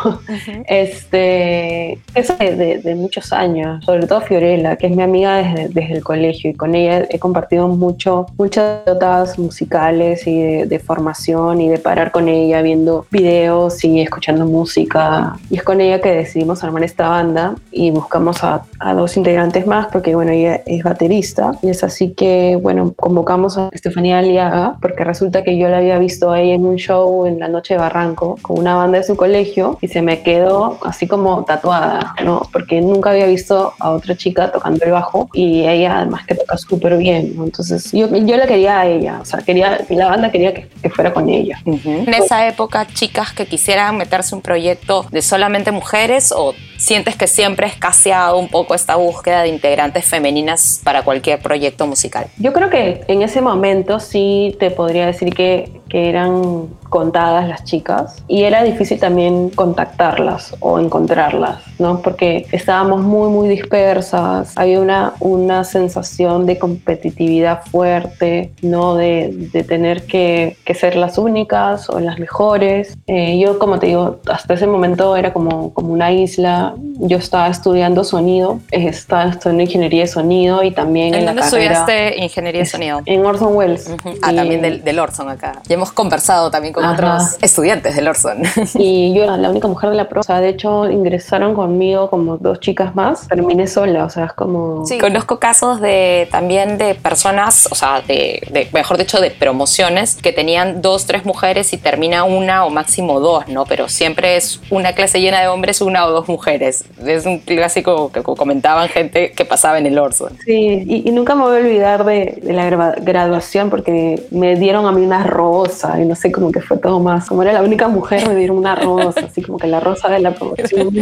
Este, 0.66 1.98
eso 2.14 2.34
de, 2.38 2.56
de- 2.56 2.78
de 2.78 2.94
muchos 2.94 3.32
años, 3.32 3.84
sobre 3.84 4.06
todo 4.06 4.20
Fiorella, 4.22 4.76
que 4.76 4.86
es 4.86 4.96
mi 4.96 5.02
amiga 5.02 5.36
desde, 5.36 5.68
desde 5.68 5.94
el 5.96 6.04
colegio 6.04 6.50
y 6.50 6.54
con 6.54 6.74
ella 6.74 7.06
he 7.10 7.18
compartido 7.18 7.68
mucho, 7.68 8.26
muchas 8.38 8.86
notas 8.86 9.38
musicales 9.38 10.26
y 10.26 10.40
de, 10.40 10.66
de 10.66 10.78
formación 10.78 11.60
y 11.60 11.68
de 11.68 11.78
parar 11.78 12.10
con 12.12 12.28
ella 12.28 12.62
viendo 12.62 13.06
videos 13.10 13.84
y 13.84 14.00
escuchando 14.00 14.37
estudiando 14.38 14.46
música 14.46 15.36
y 15.50 15.56
es 15.56 15.62
con 15.62 15.80
ella 15.80 16.00
que 16.00 16.10
decidimos 16.10 16.62
armar 16.62 16.84
esta 16.84 17.08
banda 17.08 17.54
y 17.70 17.90
buscamos 17.90 18.42
a, 18.44 18.62
a 18.78 18.94
dos 18.94 19.16
integrantes 19.16 19.66
más 19.66 19.88
porque 19.88 20.14
bueno, 20.14 20.32
ella 20.32 20.62
es 20.66 20.82
baterista 20.82 21.52
y 21.62 21.70
es 21.70 21.82
así 21.84 22.10
que 22.10 22.58
bueno, 22.60 22.92
convocamos 22.96 23.58
a 23.58 23.68
Estefanía 23.72 24.18
Aliaga 24.18 24.76
porque 24.80 25.04
resulta 25.04 25.42
que 25.42 25.58
yo 25.58 25.68
la 25.68 25.78
había 25.78 25.98
visto 25.98 26.30
ahí 26.30 26.50
en 26.50 26.64
un 26.64 26.76
show 26.76 27.26
en 27.26 27.38
la 27.38 27.48
noche 27.48 27.74
de 27.74 27.80
Barranco 27.80 28.38
con 28.42 28.58
una 28.58 28.74
banda 28.74 28.98
de 28.98 29.04
su 29.04 29.16
colegio 29.16 29.78
y 29.80 29.88
se 29.88 30.02
me 30.02 30.22
quedó 30.22 30.78
así 30.82 31.06
como 31.06 31.44
tatuada, 31.44 32.14
¿no? 32.24 32.42
Porque 32.52 32.80
nunca 32.80 33.10
había 33.10 33.26
visto 33.26 33.72
a 33.78 33.90
otra 33.90 34.16
chica 34.16 34.52
tocando 34.52 34.84
el 34.84 34.92
bajo 34.92 35.28
y 35.32 35.66
ella 35.66 35.98
además 35.98 36.26
que 36.26 36.34
toca 36.34 36.56
súper 36.56 36.96
bien, 36.96 37.36
¿no? 37.36 37.44
Entonces 37.44 37.92
yo, 37.92 38.08
yo 38.08 38.36
la 38.36 38.46
quería 38.46 38.80
a 38.80 38.86
ella, 38.86 39.18
o 39.20 39.24
sea, 39.24 39.40
quería, 39.40 39.84
la 39.88 40.08
banda 40.08 40.30
quería 40.30 40.54
que, 40.54 40.68
que 40.82 40.90
fuera 40.90 41.12
con 41.12 41.28
ella. 41.28 41.60
En 41.64 42.12
esa 42.14 42.46
época, 42.46 42.86
chicas 42.86 43.32
que 43.32 43.46
quisieran 43.46 43.96
meterse 43.96 44.27
un 44.32 44.40
proyecto 44.40 45.06
de 45.10 45.22
solamente 45.22 45.70
mujeres 45.70 46.32
o 46.32 46.54
sientes 46.76 47.16
que 47.16 47.26
siempre 47.26 47.66
ha 47.66 47.68
escaseado 47.68 48.38
un 48.38 48.48
poco 48.48 48.74
esta 48.74 48.96
búsqueda 48.96 49.42
de 49.42 49.48
integrantes 49.48 50.04
femeninas 50.04 50.80
para 50.84 51.02
cualquier 51.02 51.40
proyecto 51.40 51.86
musical? 51.86 52.26
Yo 52.38 52.52
creo 52.52 52.70
que 52.70 53.02
en 53.08 53.22
ese 53.22 53.40
momento 53.40 54.00
sí 54.00 54.56
te 54.58 54.70
podría 54.70 55.06
decir 55.06 55.34
que, 55.34 55.80
que 55.88 56.08
eran 56.08 56.68
contadas 56.88 57.48
las 57.48 57.64
chicas 57.64 58.22
y 58.28 58.42
era 58.42 58.62
difícil 58.62 58.98
también 58.98 59.50
contactarlas 59.50 60.56
o 60.60 60.78
encontrarlas, 60.78 61.62
¿no? 61.78 62.00
Porque 62.02 62.46
estábamos 62.52 63.02
muy, 63.02 63.30
muy 63.30 63.48
dispersas, 63.48 64.52
había 64.56 64.80
una, 64.80 65.12
una 65.20 65.64
sensación 65.64 66.46
de 66.46 66.58
competitividad 66.58 67.62
fuerte, 67.64 68.52
¿no? 68.62 68.94
De, 68.94 69.30
de 69.52 69.64
tener 69.64 70.06
que, 70.06 70.56
que, 70.64 70.74
ser 70.74 70.96
las 70.96 71.18
únicas 71.18 71.88
o 71.90 72.00
las 72.00 72.18
mejores. 72.18 72.96
Eh, 73.06 73.38
yo, 73.38 73.58
como 73.58 73.78
te 73.78 73.86
digo, 73.86 74.20
hasta 74.30 74.54
ese 74.54 74.66
momento 74.66 75.16
era 75.16 75.32
como, 75.32 75.72
como 75.74 75.92
una 75.92 76.12
isla. 76.12 76.74
Yo 77.00 77.18
estaba 77.18 77.48
estudiando 77.48 78.04
sonido, 78.04 78.60
estaba 78.70 79.30
estudiando 79.30 79.62
ingeniería 79.62 80.02
de 80.02 80.08
sonido 80.08 80.62
y 80.62 80.70
también 80.70 81.14
en, 81.14 81.20
en 81.20 81.26
la 81.26 81.34
carrera... 81.34 81.46
estudiaste 81.46 82.24
ingeniería 82.24 82.62
de 82.62 82.66
sonido? 82.66 83.00
En 83.06 83.24
Orson 83.24 83.54
Welles. 83.56 83.88
Uh 83.88 83.96
-huh. 83.96 84.18
Ah, 84.22 84.32
y, 84.32 84.36
también 84.36 84.62
del, 84.62 84.84
del 84.84 84.98
Orson 84.98 85.28
acá. 85.28 85.60
Ya 85.68 85.74
hemos 85.74 85.92
conversado 85.92 86.50
también 86.50 86.72
con 86.74 86.77
Ajá. 86.82 86.92
otros 86.92 87.36
estudiantes 87.42 87.96
del 87.96 88.08
Orson. 88.08 88.42
Y 88.74 89.14
yo 89.14 89.24
era 89.24 89.36
la 89.36 89.50
única 89.50 89.68
mujer 89.68 89.90
de 89.90 89.96
la 89.96 90.08
prosa. 90.08 90.40
De 90.40 90.48
hecho, 90.48 90.88
ingresaron 90.90 91.54
conmigo 91.54 92.10
como 92.10 92.36
dos 92.36 92.60
chicas 92.60 92.94
más. 92.94 93.28
Terminé 93.28 93.66
sola, 93.66 94.04
o 94.04 94.10
sea, 94.10 94.26
es 94.26 94.32
como... 94.32 94.86
Sí, 94.86 94.98
conozco 94.98 95.38
casos 95.38 95.80
de 95.80 96.28
también 96.30 96.78
de 96.78 96.94
personas, 96.94 97.68
o 97.70 97.74
sea, 97.74 98.02
de, 98.06 98.42
de, 98.50 98.68
mejor 98.72 98.98
dicho, 98.98 99.20
de 99.20 99.30
promociones 99.30 100.16
que 100.16 100.32
tenían 100.32 100.82
dos, 100.82 101.06
tres 101.06 101.24
mujeres 101.24 101.72
y 101.72 101.76
termina 101.78 102.24
una 102.24 102.64
o 102.64 102.70
máximo 102.70 103.20
dos, 103.20 103.48
¿no? 103.48 103.64
Pero 103.64 103.88
siempre 103.88 104.36
es 104.36 104.60
una 104.70 104.92
clase 104.92 105.20
llena 105.20 105.40
de 105.40 105.48
hombres, 105.48 105.80
una 105.80 106.06
o 106.06 106.10
dos 106.10 106.28
mujeres. 106.28 106.84
Es 107.04 107.26
un 107.26 107.38
clásico 107.38 108.10
que 108.12 108.22
comentaban 108.22 108.88
gente 108.88 109.32
que 109.32 109.44
pasaba 109.44 109.78
en 109.78 109.86
el 109.86 109.98
Orson. 109.98 110.36
Sí, 110.44 110.84
y, 110.86 111.08
y 111.08 111.12
nunca 111.12 111.34
me 111.34 111.42
voy 111.42 111.56
a 111.56 111.60
olvidar 111.60 112.04
de, 112.04 112.38
de 112.42 112.52
la 112.52 112.94
graduación 112.96 113.70
porque 113.70 114.26
me 114.30 114.56
dieron 114.56 114.86
a 114.86 114.92
mí 114.92 115.04
una 115.04 115.24
rosa 115.24 116.00
y 116.00 116.04
no 116.04 116.14
sé, 116.14 116.30
como 116.32 116.52
que 116.52 116.60
fue 116.68 116.76
todo 116.76 117.00
más. 117.00 117.26
Como 117.26 117.42
era 117.42 117.52
la 117.54 117.62
única 117.62 117.88
mujer, 117.88 118.28
me 118.28 118.36
dieron 118.36 118.58
una 118.58 118.74
rosa, 118.74 119.20
así 119.20 119.42
como 119.42 119.58
que 119.58 119.66
la 119.66 119.80
rosa 119.80 120.08
de 120.08 120.20
la 120.20 120.32
promoción. 120.32 120.90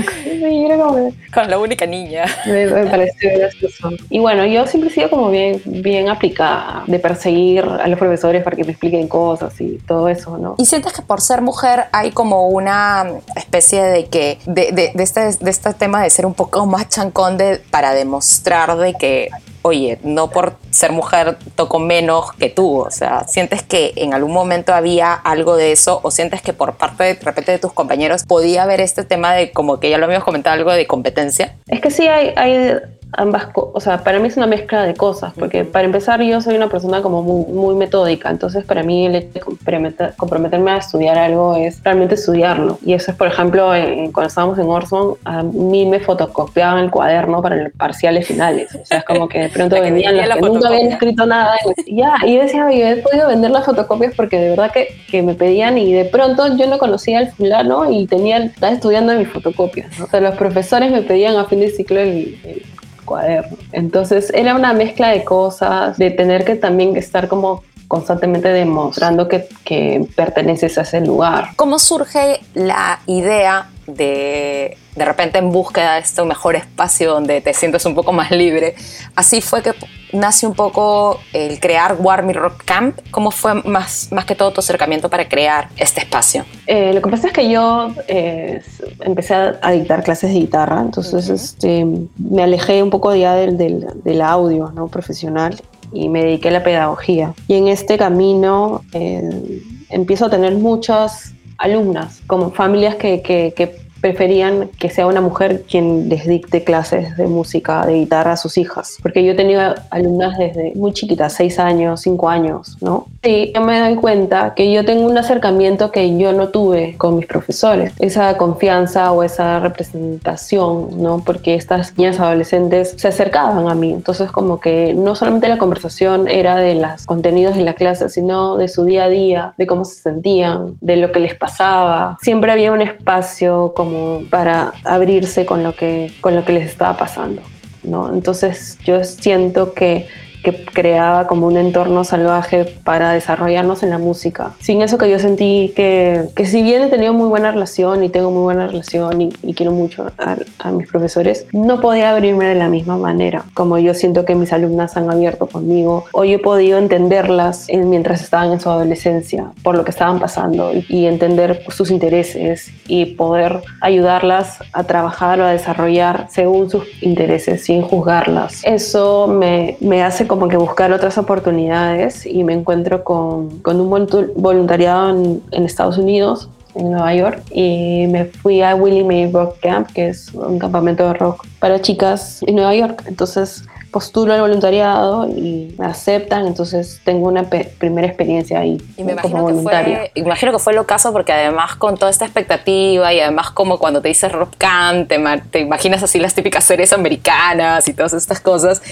Con 1.35 1.51
la 1.51 1.59
única 1.59 1.87
niña. 1.87 2.25
Me, 2.47 2.67
me, 2.67 2.87
pareció 2.87 3.31
gracioso. 3.37 3.91
Y 4.09 4.21
bueno, 4.21 4.47
yo 4.47 4.67
siempre 4.67 4.91
he 4.91 4.95
sido 4.95 5.11
como 5.11 5.31
bien, 5.31 5.61
bien 5.67 6.09
aplicada, 6.09 6.85
de 6.87 6.99
perseguir 6.99 7.65
a 7.65 7.89
los 7.89 7.99
profesores 7.99 8.45
para 8.45 8.57
que 8.57 8.65
me 8.65 8.71
expliquen 8.71 9.09
cosas 9.09 9.61
y 9.61 9.79
todo 9.79 10.09
eso, 10.09 10.39
¿no? 10.39 10.55
¿Y 10.59 10.67
sientes 10.67 10.93
que 10.93 11.03
por 11.03 11.21
ser 11.21 11.43
mujer 11.43 11.87
hay 11.93 12.13
como 12.13 12.49
una 12.49 13.07
especie 13.35 13.83
de 13.83 14.07
que, 14.07 14.39
de, 14.47 14.71
de, 14.73 14.93
de 14.95 15.03
este, 15.03 15.21
de 15.21 15.51
este 15.51 15.75
tema 15.75 16.03
de 16.03 16.11
ser 16.11 16.27
un 16.27 16.35
poco 16.35 16.65
más 16.67 16.89
chancón 16.89 17.37
de, 17.37 17.61
para 17.71 17.93
demostrar 17.93 18.77
de 18.77 18.95
que 18.95 19.31
oye, 19.67 19.99
no 20.03 20.31
por 20.31 20.57
ser 20.71 20.93
mujer 20.93 21.37
toco 21.55 21.79
menos 21.79 22.33
que 22.33 22.49
tú, 22.49 22.81
o 22.81 22.91
sea, 22.91 23.27
sientes 23.27 23.63
que 23.63 23.93
en 23.97 24.15
algún 24.15 24.33
momento 24.33 24.75
había 24.75 25.13
algo 25.13 25.57
de 25.57 25.73
eso 25.73 26.01
o 26.03 26.11
sientes 26.11 26.43
que 26.43 26.53
por 26.53 26.77
parte 26.77 27.05
de, 27.05 27.15
de 27.15 27.21
repente 27.21 27.53
de 27.53 27.59
tus 27.59 27.73
compañeros 27.73 28.25
podía 28.25 28.63
haber 28.63 28.81
este 28.81 29.05
tema 29.05 29.35
de 29.35 29.53
como 29.53 29.81
que 29.81 29.91
ya 29.91 29.99
lo 29.99 30.05
habíamos 30.05 30.25
comentado 30.25 30.55
algo 30.55 30.73
de 30.73 30.87
competencia? 30.87 31.57
Es 31.69 31.81
que 31.81 31.91
sí 31.91 32.07
hay, 32.07 32.33
hay 32.37 32.81
ambas 33.13 33.47
cosas, 33.47 33.71
o 33.75 33.81
sea, 33.81 34.05
para 34.05 34.19
mí 34.19 34.29
es 34.29 34.37
una 34.37 34.47
mezcla 34.47 34.83
de 34.85 34.95
cosas, 34.95 35.33
porque 35.39 35.65
para 35.65 35.85
empezar 35.85 36.21
yo 36.23 36.41
soy 36.41 36.57
una 36.57 36.69
persona 36.69 37.03
como 37.03 37.23
muy, 37.23 37.53
muy 37.53 37.75
metódica, 37.75 38.31
entonces 38.31 38.65
para 38.65 38.83
mí 38.83 39.07
el 39.07 39.17
hecho 39.17 39.33
de 39.35 39.41
comprometer, 39.41 40.15
comprometerme 40.17 40.71
a 40.73 40.79
estudiar 40.79 41.19
algo 41.19 41.57
es 41.57 41.83
realmente 41.83 42.15
estudiarlo. 42.15 42.79
Y 42.85 42.95
eso 42.95 43.11
es, 43.11 43.17
por 43.17 43.29
ejemplo, 43.29 43.75
en, 43.75 44.13
cuando 44.13 44.29
estábamos 44.29 44.59
en 44.59 44.69
Orson, 44.69 45.15
a 45.25 45.43
mí 45.43 45.87
me 45.87 46.01
fotocopiaban 46.01 46.85
el 46.85 46.91
cuaderno 46.91 47.41
para 47.43 47.57
los 47.57 47.73
parciales 47.73 48.27
finales, 48.27 48.75
o 48.75 48.85
sea, 48.85 48.99
es 48.99 49.05
como 49.05 49.29
que 49.29 49.41
de 49.41 49.49
pronto 49.57 49.81
venían 49.81 50.17
los 50.17 50.37
que 50.37 50.41
nunca 50.41 50.69
habían 50.69 50.93
escrito 50.93 51.27
nada, 51.27 51.57
y 51.85 51.97
ya, 52.01 52.15
y 52.25 52.35
yo 52.35 52.43
decía, 52.43 52.67
oye, 52.67 52.91
he 52.91 52.97
podido 52.97 53.29
vender 53.29 53.51
las 53.51 53.65
fotocopias 53.65 54.15
porque 54.15 54.39
de 54.39 54.51
verdad 54.51 54.71
que, 54.73 54.89
que 55.11 55.23
me 55.23 55.35
pedían 55.35 55.79
y 55.79 55.93
de 55.93 56.05
pronto 56.05 56.57
yo 56.57 56.67
no 56.67 56.79
conocía 56.79 57.19
al 57.19 57.31
fulano 57.31 57.91
y 57.91 58.07
tenía, 58.07 58.39
estaba 58.39 58.73
estudiando 58.73 59.15
mis 59.15 59.29
fotocopias, 59.29 59.99
¿no? 59.99 60.05
o 60.05 60.09
sea, 60.09 60.21
los 60.21 60.35
profesores 60.37 60.91
me 60.91 61.03
pedían 61.03 61.37
a 61.37 61.45
fin 61.45 61.61
de 61.61 61.71
ciclo 61.71 62.01
el, 62.01 62.39
el 62.45 62.63
cuaderno. 63.07 63.57
Entonces 63.73 64.31
era 64.35 64.55
una 64.55 64.75
mezcla 64.75 65.09
de 65.09 65.25
cosas, 65.25 65.97
de 65.97 66.11
tener 66.11 66.45
que 66.45 66.57
también 66.57 66.95
estar 66.97 67.29
como 67.29 67.65
constantemente 67.89 68.49
demostrando 68.49 69.29
que, 69.29 69.49
que 69.65 70.07
perteneces 70.15 70.77
a 70.77 70.83
ese 70.83 71.01
lugar. 71.01 71.51
¿Cómo 71.57 71.79
surge 71.79 72.41
la 72.53 73.01
idea 73.07 73.71
de 73.87 74.77
de 74.97 75.05
repente 75.05 75.39
en 75.39 75.53
búsqueda 75.53 75.95
de 75.95 76.01
este 76.01 76.25
mejor 76.25 76.57
espacio 76.57 77.13
donde 77.13 77.41
te 77.41 77.55
sientes 77.55 77.85
un 77.85 77.95
poco 77.95 78.13
más 78.13 78.31
libre. 78.31 78.75
Así 79.15 79.41
fue 79.41 79.63
que 79.63 79.75
nace 80.13 80.47
un 80.47 80.55
poco 80.55 81.21
el 81.33 81.61
crear 81.61 81.97
Warmy 81.99 82.33
Rock 82.33 82.63
Camp. 82.65 82.99
¿Cómo 83.11 83.31
fue 83.31 83.55
más, 83.63 84.09
más 84.13 84.25
que 84.25 84.35
todo 84.35 84.53
tu 84.53 84.61
acercamiento 84.61 85.09
para 85.09 85.29
crear 85.29 85.69
este 85.77 86.01
espacio? 86.01 86.45
Eh, 86.67 86.93
lo 86.95 87.03
que 87.03 87.11
pasa 87.11 87.29
es 87.29 87.33
que 87.33 87.51
yo 87.51 87.93
eh, 88.09 88.63
empecé 89.01 89.35
a, 89.35 89.71
dictar 89.71 90.03
clases 90.03 90.33
de 90.33 90.41
guitarra, 90.41 90.81
entonces 90.81 91.29
uh 91.29 91.33
-huh. 91.33 91.35
este, 91.35 91.87
me 92.17 92.43
alejé 92.43 92.83
un 92.83 92.91
poco 92.91 93.15
ya 93.15 93.35
del, 93.35 93.57
del, 93.57 93.87
del 94.05 94.23
audio 94.23 94.73
¿no? 94.75 94.89
profesional 94.89 95.61
y 95.93 96.09
me 96.09 96.25
dediqué 96.25 96.49
a 96.49 96.53
la 96.53 96.63
pedagogía. 96.63 97.35
Y 97.49 97.55
en 97.55 97.69
este 97.69 97.99
camino 97.99 98.83
eh, 98.93 99.63
empiezo 99.91 100.27
a 100.27 100.31
tener 100.31 100.55
muchas 100.55 101.33
alumnas, 101.59 102.21
como 102.27 102.51
familias 102.51 102.97
que, 102.97 103.23
que, 103.23 103.55
que 103.57 103.86
preferían 104.07 104.71
que 104.79 104.89
sea 104.89 105.09
una 105.09 105.21
mujer 105.21 105.65
quien 105.69 106.09
les 106.09 106.27
dicte 106.29 106.63
clases 106.63 107.17
de 107.17 107.27
música, 107.27 107.85
de 107.85 107.95
guitarra 107.95 108.33
a 108.33 108.37
sus 108.37 108.57
hijas. 108.57 108.99
Porque 109.03 109.25
yo 109.25 109.33
he 109.33 109.35
tenido 109.35 109.75
alumnas 109.91 110.39
desde 110.39 110.73
muy 110.77 110.93
chiquitas, 110.93 111.33
6 111.33 111.59
años, 111.59 112.03
5 112.03 112.29
años, 112.29 112.77
¿no? 112.81 113.07
Y 113.25 113.53
yo 113.53 113.61
me 113.63 113.81
doy 113.81 113.97
cuenta 113.97 114.55
que 114.55 114.73
yo 114.73 114.85
tengo 114.85 115.05
un 115.07 115.19
acercamiento 115.19 115.91
que 115.91 116.17
yo 116.17 116.33
no 116.33 116.51
tuve 116.51 116.95
con 116.97 117.17
mis 117.17 117.27
profesores. 117.27 117.93
Esa 117.99 118.37
confianza 118.37 119.11
o 119.11 119.25
esa 119.25 119.59
representación, 119.59 121.03
¿no? 121.03 121.23
Porque 121.27 121.57
estas 121.57 121.99
niñas 121.99 122.21
adolescentes 122.21 122.95
se 122.97 123.09
acercaban 123.09 123.69
a 123.69 123.75
mí. 123.75 123.93
Entonces 123.93 124.31
como 124.31 124.61
que 124.61 124.95
no 124.95 125.17
solamente 125.17 125.49
la 125.49 125.59
conversación 125.59 126.29
era 126.29 126.57
de 126.57 126.77
los 126.77 127.07
contenidos 127.07 127.57
de 127.57 127.65
la 127.65 127.75
clase, 127.75 128.09
sino 128.09 128.57
de 128.57 128.69
su 128.69 128.85
día 128.85 129.05
a 129.05 129.09
día, 129.09 129.55
de 129.59 129.67
cómo 129.67 129.85
se 129.85 129.97
sentían, 129.97 130.77
de 130.81 130.97
lo 130.97 131.11
que 131.11 131.19
les 131.19 131.35
pasaba. 131.35 132.17
Siempre 132.21 132.53
había 132.53 132.71
un 132.71 132.83
espacio 132.83 133.73
como 133.75 133.96
para 134.31 134.73
abrirse 134.85 135.47
con 135.47 135.63
lo 135.63 135.75
que, 135.75 136.13
con 136.21 136.35
lo 136.35 136.45
que 136.45 136.53
les 136.53 136.67
estaba 136.67 136.97
pasando. 136.97 137.43
¿no? 137.83 138.13
Entonces 138.13 138.79
yo 138.85 139.05
siento 139.05 139.73
que 139.73 140.07
que 140.47 140.65
creaba 140.65 141.27
como 141.27 141.49
un 141.49 141.57
entorno 141.57 142.05
salvaje 142.05 142.67
para 142.85 143.11
desarrollarnos 143.11 143.83
en 143.83 143.91
la 143.91 143.99
música. 143.99 144.53
Sin 144.61 144.81
eso 144.81 144.97
que 144.97 145.11
yo 145.11 145.19
sentí 145.19 145.73
que, 145.75 146.27
que 146.37 146.47
si 146.47 146.63
bien 146.63 146.83
he 146.83 146.87
tenido 146.87 147.13
muy 147.13 147.27
buena 147.27 147.51
relación 147.51 148.05
y 148.05 148.11
tengo 148.11 148.31
muy 148.31 148.43
buena 148.43 148.69
relación 148.69 149.21
y, 149.23 149.33
y 149.43 149.55
quiero 149.55 149.73
mucho 149.73 150.13
a, 150.19 150.37
a, 150.61 150.71
mis 150.71 150.87
profesores, 150.87 151.47
no 151.53 151.81
podía 151.81 152.13
abrirme 152.13 152.45
de 152.45 152.55
la 152.55 152.69
misma 152.69 152.97
manera 152.97 153.45
como 153.55 153.77
yo 153.79 153.93
siento 153.93 154.25
que 154.25 154.37
mis 154.37 154.53
alumnas 154.53 154.97
han 154.97 155.11
abierto 155.11 155.49
conmigo 155.49 156.05
o 156.13 156.23
yo 156.23 156.37
he 156.37 156.39
podido 156.39 156.79
entenderlas 156.79 157.69
en, 157.69 157.91
mientras 157.91 158.23
estaban 158.23 158.53
en 158.53 158.61
su 158.61 158.71
adolescencia 158.71 159.51
por 159.65 159.75
lo 159.77 159.83
que 159.83 159.91
estaban 159.91 160.21
pasando 160.21 160.73
y, 160.73 160.87
y 160.89 161.07
entender 161.07 161.65
sus 161.71 161.91
intereses 161.91 162.71
y 162.87 163.17
poder 163.17 163.63
ayudarlas 163.81 164.59
a 164.73 164.85
trabajar 164.85 165.41
o 165.41 165.45
a 165.45 165.51
desarrollar 165.51 166.29
según 166.31 166.71
sus 166.71 166.85
intereses 167.03 167.65
sin 167.65 167.83
juzgarlas. 167.83 168.63
Eso 168.63 169.27
me, 169.27 169.77
me 169.81 170.05
hace 170.05 170.29
como 170.37 170.49
que 170.49 170.59
buscar 170.59 170.93
otras 170.93 171.17
oportunidades 171.17 172.27
y 172.27 172.45
me 172.45 172.53
encuentro 172.53 173.03
con, 173.05 173.61
con 173.61 173.81
un 173.81 173.89
voluntariado 174.37 175.09
en, 175.09 175.65
Estados 175.65 175.97
Unidos, 175.97 176.51
en 176.75 176.91
Nueva 176.91 177.15
York, 177.15 177.43
y 177.51 178.07
me 178.09 178.27
fui 178.27 178.61
a 178.61 178.75
Willie 178.75 179.03
Mae 179.03 179.31
Rock 179.33 179.57
Camp, 179.63 179.91
que 179.93 180.09
es 180.09 180.35
un 180.35 180.59
campamento 180.59 181.07
de 181.07 181.15
rock 181.15 181.47
para 181.59 181.81
chicas 181.81 182.43
en 182.47 182.57
Nueva 182.57 182.75
York. 182.75 183.03
Entonces 183.07 183.65
postulo 183.97 184.35
al 184.35 184.43
voluntariado 184.43 185.27
y 185.27 185.75
me 185.79 185.87
aceptan, 185.87 186.47
entonces 186.47 187.01
tengo 187.03 187.29
una 187.29 187.45
primera 187.49 188.07
experiencia 188.07 188.59
ahí 188.61 188.77
Y 188.99 189.05
me 189.05 189.17
como 189.17 189.39
imagino 189.39 189.47
que, 189.47 189.53
voluntaria. 189.55 189.97
fue, 189.99 190.11
imagino 190.17 190.53
que 190.53 190.59
fue 190.59 190.75
lo 190.75 190.87
caso 190.87 191.13
porque 191.15 191.33
además 191.33 191.77
con 191.77 191.97
toda 191.97 192.11
esta 192.11 192.27
expectativa 192.27 193.15
y 193.15 193.21
además 193.21 193.51
como 193.53 193.79
cuando 193.79 194.03
te 194.03 194.09
dices 194.09 194.31
rock 194.31 194.53
camp, 194.59 195.09
te, 195.09 195.19
ma- 195.19 195.39
te 195.41 195.61
imaginas 195.61 196.03
así 196.03 196.19
las 196.19 196.35
típicas 196.35 196.63
series 196.65 196.93
americanas 196.93 197.89
y 197.89 197.95
todas 197.95 198.13
estas 198.13 198.39
cosas. 198.39 198.83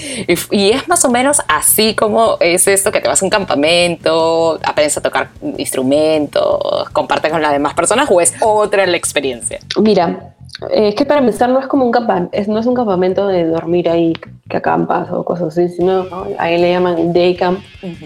Y 0.50 0.70
es 0.70 0.88
más 0.88 1.04
o 1.04 1.10
menos 1.10 1.42
así 1.48 1.94
como 1.94 2.38
es 2.40 2.66
esto 2.66 2.90
que 2.90 3.02
te 3.02 3.08
vas 3.08 3.20
a 3.20 3.26
un 3.26 3.30
campamento, 3.30 4.58
aprendes 4.64 4.96
a 4.96 5.02
tocar 5.02 5.28
instrumentos, 5.58 6.88
compartes 6.94 7.30
con 7.30 7.42
las 7.42 7.52
demás 7.52 7.74
personas 7.74 8.08
o 8.10 8.22
es 8.22 8.32
otra 8.40 8.86
la 8.86 8.96
experiencia. 8.96 9.58
Mira, 9.78 10.33
eh, 10.70 10.88
es 10.88 10.94
que 10.94 11.04
para 11.04 11.20
empezar 11.20 11.48
no 11.48 11.58
es 11.58 11.66
como 11.66 11.84
un 11.84 11.92
campamento, 11.92 12.36
no 12.48 12.58
es 12.58 12.66
un 12.66 12.74
campamento 12.74 13.26
de 13.26 13.46
dormir 13.46 13.88
ahí 13.88 14.12
que 14.48 14.56
acampas 14.56 15.10
o 15.10 15.24
cosas 15.24 15.48
así, 15.48 15.68
sino 15.68 16.04
¿no? 16.04 16.26
ahí 16.38 16.60
le 16.60 16.70
llaman 16.70 17.12
day 17.12 17.34
camp, 17.34 17.60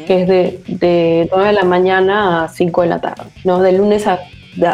que 0.06 0.22
es 0.22 0.28
de, 0.28 0.60
de 0.66 1.28
9 1.30 1.46
de 1.48 1.52
la 1.52 1.64
mañana 1.64 2.44
a 2.44 2.48
5 2.48 2.82
de 2.82 2.88
la 2.88 3.00
tarde, 3.00 3.24
¿no? 3.44 3.60
De 3.60 3.72
lunes 3.72 4.06
a, 4.06 4.20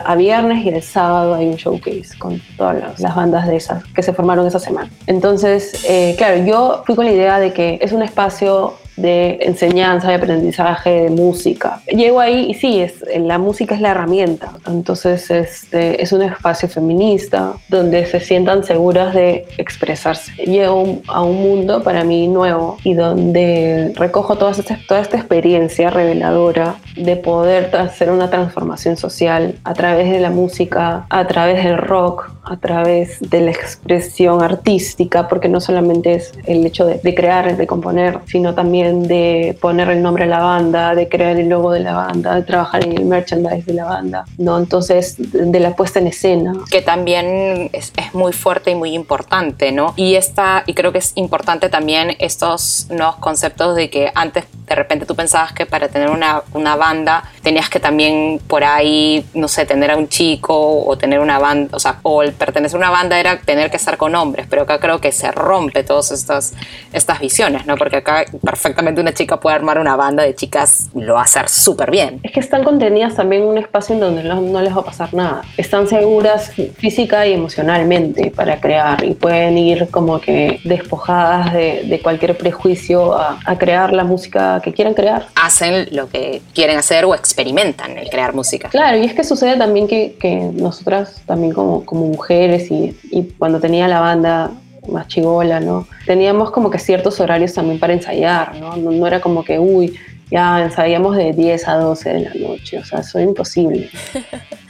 a 0.04 0.14
viernes 0.16 0.64
y 0.64 0.68
el 0.68 0.82
sábado 0.82 1.34
hay 1.34 1.46
un 1.46 1.56
showcase 1.56 2.18
con 2.18 2.40
todas 2.56 2.78
las, 2.78 3.00
las 3.00 3.14
bandas 3.14 3.46
de 3.46 3.56
esas 3.56 3.84
que 3.84 4.02
se 4.02 4.12
formaron 4.12 4.46
esa 4.46 4.58
semana. 4.58 4.90
Entonces, 5.06 5.84
eh, 5.88 6.14
claro, 6.16 6.44
yo 6.44 6.82
fui 6.86 6.94
con 6.94 7.04
la 7.04 7.12
idea 7.12 7.38
de 7.38 7.52
que 7.52 7.78
es 7.82 7.92
un 7.92 8.02
espacio 8.02 8.74
de 8.96 9.38
enseñanza, 9.42 10.08
de 10.08 10.14
aprendizaje, 10.14 10.90
de 11.02 11.10
música. 11.10 11.80
Llego 11.86 12.20
ahí 12.20 12.50
y 12.50 12.54
sí, 12.54 12.80
es, 12.80 13.04
la 13.18 13.38
música 13.38 13.74
es 13.74 13.80
la 13.80 13.90
herramienta. 13.90 14.52
Entonces 14.66 15.30
este, 15.30 16.02
es 16.02 16.12
un 16.12 16.22
espacio 16.22 16.68
feminista 16.68 17.54
donde 17.68 18.06
se 18.06 18.20
sientan 18.20 18.64
seguras 18.64 19.14
de 19.14 19.46
expresarse. 19.58 20.32
Llego 20.44 21.00
a 21.08 21.22
un 21.22 21.42
mundo 21.42 21.82
para 21.82 22.04
mí 22.04 22.28
nuevo 22.28 22.78
y 22.84 22.94
donde 22.94 23.92
recojo 23.96 24.36
toda 24.36 24.52
esta, 24.52 24.78
toda 24.86 25.00
esta 25.00 25.16
experiencia 25.16 25.90
reveladora 25.90 26.76
de 26.96 27.16
poder 27.16 27.74
hacer 27.76 28.10
una 28.10 28.30
transformación 28.30 28.96
social 28.96 29.56
a 29.64 29.74
través 29.74 30.10
de 30.10 30.20
la 30.20 30.30
música, 30.30 31.06
a 31.08 31.26
través 31.26 31.64
del 31.64 31.78
rock, 31.78 32.30
a 32.44 32.56
través 32.58 33.18
de 33.20 33.40
la 33.40 33.50
expresión 33.50 34.42
artística, 34.42 35.28
porque 35.28 35.48
no 35.48 35.60
solamente 35.60 36.14
es 36.14 36.32
el 36.46 36.64
hecho 36.64 36.84
de, 36.86 37.00
de 37.02 37.14
crear, 37.14 37.56
de 37.56 37.66
componer, 37.66 38.20
sino 38.26 38.54
también 38.54 38.83
de 38.92 39.56
poner 39.60 39.88
el 39.90 40.02
nombre 40.02 40.24
a 40.24 40.26
la 40.26 40.40
banda, 40.40 40.94
de 40.94 41.08
crear 41.08 41.36
el 41.36 41.48
logo 41.48 41.72
de 41.72 41.80
la 41.80 41.94
banda, 41.94 42.34
de 42.34 42.42
trabajar 42.42 42.84
en 42.84 42.92
el 42.92 43.04
merchandise 43.04 43.64
de 43.64 43.74
la 43.74 43.84
banda, 43.84 44.24
¿no? 44.38 44.58
Entonces, 44.58 45.16
de 45.18 45.60
la 45.60 45.74
puesta 45.74 45.98
en 45.98 46.08
escena. 46.08 46.52
que 46.70 46.82
también 46.82 47.70
es, 47.72 47.92
es 47.96 48.14
muy 48.14 48.32
fuerte 48.32 48.70
y 48.70 48.74
muy 48.74 48.94
importante, 48.94 49.72
¿no? 49.72 49.94
Y, 49.96 50.14
esta, 50.14 50.62
y 50.66 50.74
creo 50.74 50.92
que 50.92 50.98
es 50.98 51.12
importante 51.16 51.68
también 51.68 52.16
estos 52.18 52.86
nuevos 52.90 53.16
conceptos 53.16 53.76
de 53.76 53.90
que 53.90 54.10
antes 54.14 54.44
de 54.66 54.74
repente 54.74 55.06
tú 55.06 55.14
pensabas 55.14 55.52
que 55.52 55.66
para 55.66 55.88
tener 55.88 56.10
una, 56.10 56.42
una 56.52 56.76
banda 56.76 57.24
tenías 57.42 57.68
que 57.68 57.80
también 57.80 58.40
por 58.46 58.64
ahí, 58.64 59.24
no 59.34 59.48
sé, 59.48 59.66
tener 59.66 59.90
a 59.90 59.96
un 59.96 60.08
chico 60.08 60.84
o 60.84 60.96
tener 60.96 61.20
una 61.20 61.38
banda, 61.38 61.76
o 61.76 61.80
sea, 61.80 61.98
o 62.02 62.22
el 62.22 62.32
pertenecer 62.32 62.76
a 62.76 62.78
una 62.78 62.90
banda 62.90 63.18
era 63.18 63.38
tener 63.40 63.70
que 63.70 63.76
estar 63.76 63.96
con 63.96 64.14
hombres, 64.14 64.46
pero 64.48 64.62
acá 64.62 64.78
creo 64.78 65.00
que 65.00 65.12
se 65.12 65.30
rompe 65.30 65.84
todas 65.84 66.10
estas, 66.10 66.54
estas 66.92 67.20
visiones, 67.20 67.66
¿no? 67.66 67.76
Porque 67.76 67.96
acá 67.96 68.24
perfectamente 68.42 68.73
una 69.00 69.12
chica 69.12 69.40
puede 69.40 69.56
armar 69.56 69.78
una 69.78 69.96
banda 69.96 70.22
de 70.22 70.34
chicas 70.34 70.88
y 70.94 71.00
lo 71.00 71.14
va 71.14 71.20
a 71.20 71.24
hacer 71.24 71.48
súper 71.48 71.90
bien. 71.90 72.20
Es 72.22 72.32
que 72.32 72.40
están 72.40 72.64
contenidas 72.64 73.14
también 73.14 73.42
en 73.42 73.48
un 73.48 73.58
espacio 73.58 73.94
en 73.94 74.00
donde 74.00 74.22
no, 74.22 74.40
no 74.40 74.60
les 74.60 74.74
va 74.74 74.80
a 74.80 74.84
pasar 74.84 75.12
nada. 75.14 75.42
Están 75.56 75.88
seguras 75.88 76.52
física 76.76 77.26
y 77.26 77.32
emocionalmente 77.32 78.30
para 78.30 78.60
crear 78.60 79.04
y 79.04 79.14
pueden 79.14 79.58
ir 79.58 79.88
como 79.90 80.20
que 80.20 80.60
despojadas 80.64 81.52
de, 81.52 81.84
de 81.84 82.00
cualquier 82.00 82.36
prejuicio 82.36 83.14
a, 83.14 83.38
a 83.44 83.58
crear 83.58 83.92
la 83.92 84.04
música 84.04 84.60
que 84.62 84.72
quieran 84.72 84.94
crear. 84.94 85.26
Hacen 85.34 85.88
lo 85.92 86.08
que 86.08 86.42
quieren 86.54 86.78
hacer 86.78 87.04
o 87.04 87.14
experimentan 87.14 87.96
el 87.98 88.08
crear 88.08 88.34
música. 88.34 88.68
Claro, 88.68 88.98
y 88.98 89.04
es 89.04 89.14
que 89.14 89.24
sucede 89.24 89.56
también 89.56 89.86
que, 89.86 90.16
que 90.20 90.50
nosotras 90.52 91.22
también 91.26 91.52
como, 91.52 91.84
como 91.84 92.06
mujeres 92.06 92.70
y, 92.70 92.96
y 93.10 93.24
cuando 93.38 93.60
tenía 93.60 93.88
la 93.88 94.00
banda 94.00 94.50
más 94.88 95.08
chivola, 95.08 95.60
¿no? 95.60 95.86
Teníamos 96.06 96.50
como 96.50 96.70
que 96.70 96.78
ciertos 96.78 97.20
horarios 97.20 97.54
también 97.54 97.78
para 97.78 97.92
ensayar, 97.92 98.56
¿no? 98.56 98.76
No, 98.76 98.90
no 98.90 99.06
era 99.06 99.20
como 99.20 99.44
que, 99.44 99.58
uy, 99.58 99.94
ya 100.30 100.62
ensayamos 100.62 101.16
de 101.16 101.32
10 101.32 101.68
a 101.68 101.74
12 101.76 102.12
de 102.12 102.20
la 102.20 102.34
noche, 102.34 102.78
o 102.78 102.84
sea, 102.84 103.00
eso 103.00 103.18
es 103.18 103.26
imposible, 103.26 103.90